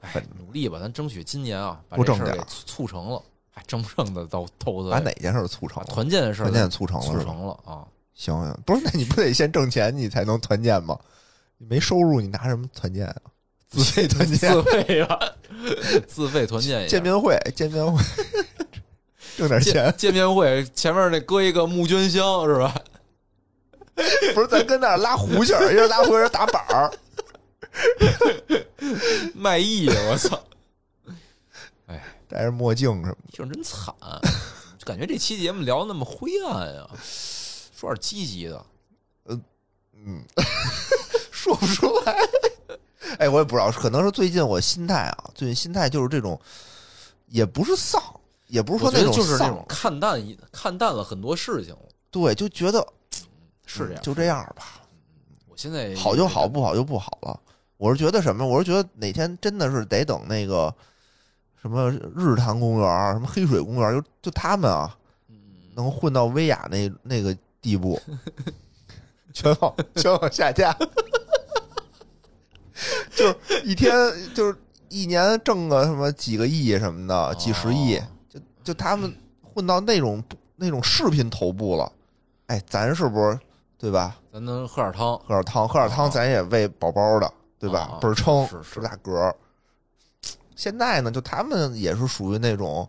[0.00, 3.20] 哎，努力吧，咱争取今年啊，把这事儿给促促成了。
[3.56, 5.88] 哎，争不挣的到头子，把哪件事促成了？
[5.88, 7.84] 团建的事团建促成了促成了啊！
[8.14, 10.98] 行行，不是，那你不得先挣钱，你才能团建吗？
[11.58, 13.16] 你没收入，你拿什么团建啊？
[13.68, 15.18] 自费团建自，费吧，
[16.06, 18.02] 自费团建见面会，见面会，
[19.36, 19.96] 挣点钱见。
[19.96, 22.74] 见面会前面那搁一个募捐箱是吧？
[24.34, 26.92] 不是，咱跟那儿拉胡琴儿，一人拉胡琴儿打板儿。
[29.34, 30.38] 卖艺，我操！
[32.30, 33.16] 哎，戴着墨镜什么的。
[33.32, 33.94] 听着真惨，
[34.78, 38.64] 就感觉这期节目聊得那么灰暗呀，说点积极的。
[40.08, 40.22] 嗯，
[41.32, 42.16] 说不出来。
[43.18, 46.38] 哎，我也不知道，可能是最近我心态啊，最近心态就是这种，
[47.26, 48.00] 也不是丧，
[48.46, 52.86] 也不是说那种丧就是那种看淡一看淡了很多事情了，对，就觉得
[53.64, 54.02] 是这样。
[54.02, 54.82] 就这样吧，
[55.48, 57.40] 我现在好就好，不好就不好了。
[57.76, 58.46] 我是觉得什么？
[58.46, 60.72] 我是觉得哪天真的是得等那个
[61.66, 64.96] 什么日坛公园、什么黑水公园，就就他们啊，
[65.28, 65.36] 嗯，
[65.74, 68.00] 能混到威亚那那个地步，
[69.32, 70.72] 全网全网下架，
[73.10, 73.34] 就
[73.64, 73.92] 一天
[74.32, 74.56] 就是
[74.88, 79.12] 一年挣个什么几个亿什么的，几十亿，哦就就他们
[79.42, 80.22] 混到那种
[80.54, 81.90] 那种视频头部了，
[82.46, 83.36] 哎，咱是不是
[83.76, 84.16] 对吧？
[84.32, 87.88] 咱能喝点汤，喝点汤，喝点汤，哦咱也喂宝宝的，对吧？
[87.90, 89.34] 哦倍儿撑，是是这么大个儿。
[90.56, 92.88] 现在呢，就他们也是属于那种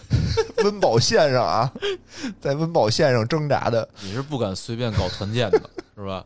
[0.64, 1.70] 温饱线上啊，
[2.40, 3.86] 在温饱线上挣扎的。
[4.00, 5.60] 你是不敢随便搞团建的，
[5.96, 6.24] 是吧？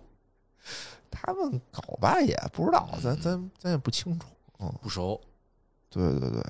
[1.10, 4.26] 他们搞吧也不知道，嗯咱咱咱也不清楚。
[4.60, 5.20] 嗯，不熟，
[5.90, 6.42] 对对对，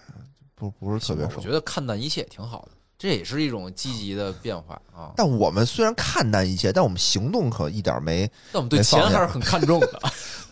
[0.55, 1.51] 不不是特别熟我觉。
[1.51, 5.13] 得看淡一切也挺好的，这也是一种积极的变化啊。
[5.17, 10.01] 但我们虽然看淡一切，但我们行动可一点没但我们对钱还是很看重的。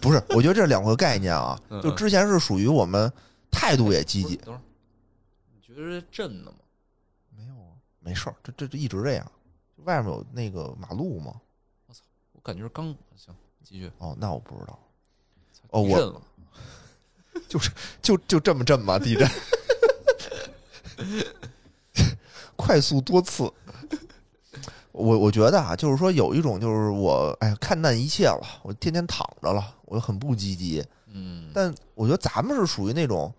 [0.00, 0.22] 不是。
[0.30, 3.10] 我觉得这两个概念啊就之前是属于我们
[3.52, 4.60] 态度也积极，等会儿，
[5.54, 6.58] 你觉得这震的吗？
[7.36, 9.30] 没有啊，没事儿，这这这一直这样。
[9.84, 11.40] 外面有那个马路吗？
[11.86, 12.00] 我操，
[12.32, 13.90] 我感觉是刚行，继续。
[13.98, 14.78] 哦，那我不知道，
[15.70, 16.22] 哦我地震了，
[17.48, 17.70] 就是
[18.00, 18.98] 就就这么震吧？
[18.98, 19.28] 地震，
[22.56, 23.52] 快速多次。
[24.92, 30.84] 我我觉得啊，就是说有一种就是我哎呀看淡一切了，我天天躺着了，我就很不积极。
[31.06, 33.34] 嗯，但我觉得咱们是属于那种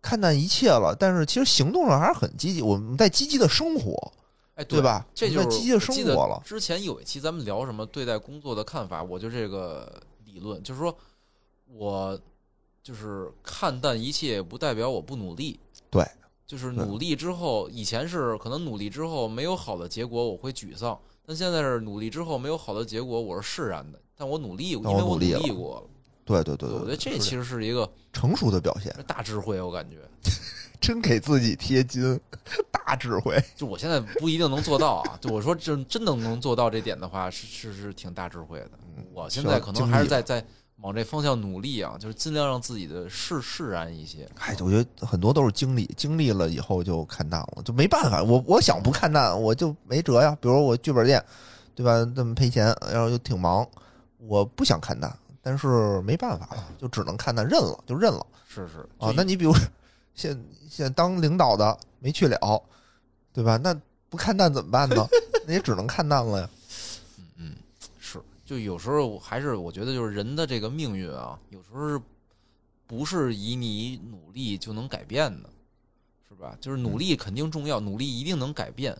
[0.00, 4.12] 看淡一切了，但是其实行动上还是很积极，我们在积极的生活，
[4.54, 10.96] 哎，对吧这就是积极的生活了之前有一期咱们聊什么对待工作的看法，我就这个理论，就是说
[11.74, 12.18] 我
[12.82, 15.58] 就是看淡一切，不代表我不努力。
[15.90, 16.06] 对，
[16.46, 20.98] 就是努力之后，以前是可能努力之后没有好的结果，我会沮丧。
[21.26, 24.00] 但现在是努力之后没有好的结果，我是释然的。
[24.16, 25.82] 但我努力，因为我努力过了。
[26.28, 29.96] 对对对对，我觉得这其实是一个成熟的表现，大智慧，我感觉。
[30.78, 32.20] 真给自己贴金，
[32.70, 33.36] 大智慧。
[33.56, 38.70] 就我现在不一定能做到啊，就我说真真的能做到这点的话，是是是挺大智慧的。
[39.12, 40.44] 我现在可能还是在在
[40.76, 44.28] 往这方向努力啊，就是尽量让自己的释释然一些。
[44.38, 48.22] 哎，我觉得很多都是经历，经历了以后就看淡了，就没办法。
[48.22, 50.36] 我我想不看淡，我就没辙呀。
[50.40, 51.20] 比如我剧本店，
[51.74, 51.92] 对吧？
[52.14, 53.66] 这么赔钱，然后又挺忙，
[54.18, 55.12] 我不想看淡，
[55.48, 59.10] 但是没办法了，就只能看淡，认了就认了是是啊。
[59.16, 59.54] 那你比如
[60.14, 60.38] 现
[60.68, 62.62] 现当领导的没去了，
[63.32, 63.56] 对吧？
[63.56, 63.74] 那
[64.10, 65.08] 不看淡怎么办呢？
[65.48, 66.50] 那也只能看淡了呀。
[67.16, 67.56] 嗯嗯
[67.98, 71.98] 是，就有时候还是我觉得就是人的这个命运啊，有时候是
[72.86, 75.48] 不是以你努力就能改变的，
[76.28, 76.54] 是吧？
[76.60, 78.94] 就是努力肯定重要，努力一定能改变，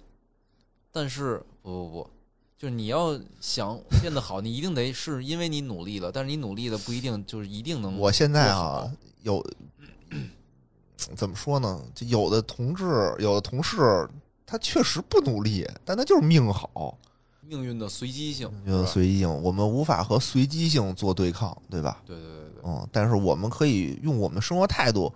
[0.90, 2.10] 但是不不不。
[2.58, 7.96] 就是你要想变得好，你一定得是因为你努力了，但是你努力的不一定就是一定能。
[7.96, 8.90] 我现在啊，
[9.22, 9.44] 有
[11.14, 11.80] 怎么说呢？
[11.94, 12.84] 就有的同志，
[13.20, 14.08] 有的同事，
[14.44, 16.98] 他确实不努力，但他就是命好，
[17.42, 19.42] 命运的随机性，命运的随机性。
[19.42, 22.02] 我们无法和随机性做对抗，对吧？
[22.04, 25.14] 对对对对，嗯，但是我们可以用我们的生活态度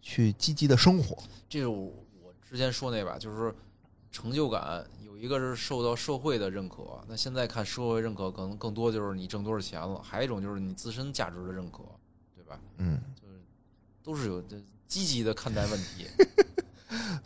[0.00, 1.16] 去积极的生活。
[1.48, 1.84] 这是我
[2.24, 3.54] 我之前说那把，就是
[4.12, 11.78] 成就感有一个是受到社会的认可，那现在看社会认可可能更多就是你挣多少钱了，还有一种就是你自身价值的认可，
[12.36, 12.60] 对吧？
[12.76, 13.40] 嗯，就是
[14.04, 14.56] 都是有的
[14.86, 16.06] 积极的看待问题。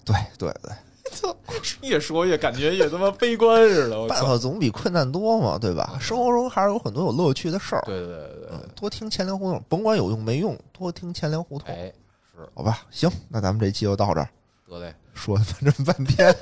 [0.04, 0.72] 对 对对，
[1.10, 1.36] 操
[1.82, 4.06] 越说越感觉越他妈悲观似的！
[4.06, 5.98] 办法 总比困难多嘛，对吧？
[6.00, 7.82] 生活中还是有很多有乐趣的事儿。
[7.84, 11.92] 对对对对嗯，，多听钱粮胡同，甭管有用没用，多听钱粮胡同，哎，
[12.32, 12.86] 是好吧？
[12.90, 14.28] 行，那咱们这期就到这儿，
[14.68, 16.32] 得嘞，说了这么半天，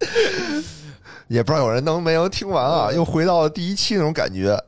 [1.28, 2.92] 也不知道有人能没能听完啊？
[2.92, 4.58] 又回到了第一期那种感觉，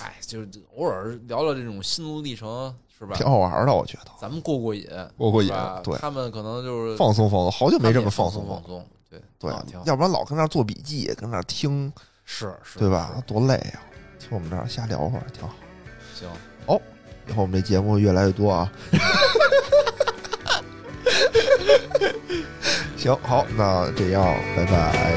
[0.00, 3.16] 哎，就是偶尔聊聊这种心路历程，是吧？
[3.16, 4.86] 挺好玩的，我觉得咱们过过瘾，
[5.16, 5.52] 过过瘾。
[5.82, 11.92] 对，他们可能就是放松放松，好久没这么放松放放松，对对啊，要不然老跟那做笔记，跟那听，
[12.24, 13.22] 是是，对吧？
[13.26, 13.80] 多累呀！
[14.18, 15.54] 听我们这儿瞎聊会儿挺好。
[16.14, 16.28] 行，
[16.66, 16.80] 哦，
[17.26, 18.70] 以后我们这节目越来越多啊。
[22.96, 24.24] 行，好，那这样，
[24.56, 24.70] 拜拜，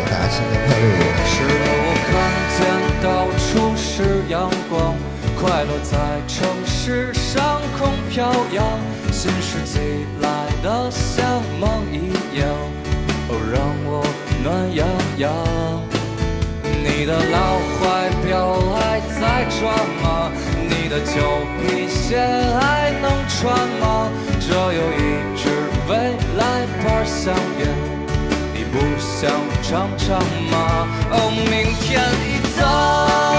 [0.05, 0.85] 大家新年快乐！
[1.25, 1.33] 是
[1.63, 1.75] 我
[2.07, 2.11] 看
[2.57, 2.59] 见
[3.01, 3.07] 到
[3.37, 4.95] 处是阳光，
[5.39, 5.97] 快乐在
[6.27, 8.63] 城市上空飘扬，
[9.11, 10.27] 新世纪来
[10.61, 12.47] 的像梦一样，
[13.29, 14.05] 哦，让我
[14.43, 14.87] 暖洋
[15.17, 15.31] 洋。
[16.83, 19.59] 你的老怀表还在转
[20.03, 20.31] 吗？
[20.69, 21.13] 你的旧
[21.59, 22.17] 皮鞋
[22.59, 24.09] 还能穿吗？
[24.39, 25.37] 这有一
[25.87, 25.95] 未
[26.37, 27.67] 来牌香烟。
[28.53, 29.31] 你不想
[29.61, 30.19] 尝尝
[30.51, 30.87] 吗？
[31.11, 31.15] 哦，
[31.49, 33.30] 明天一早。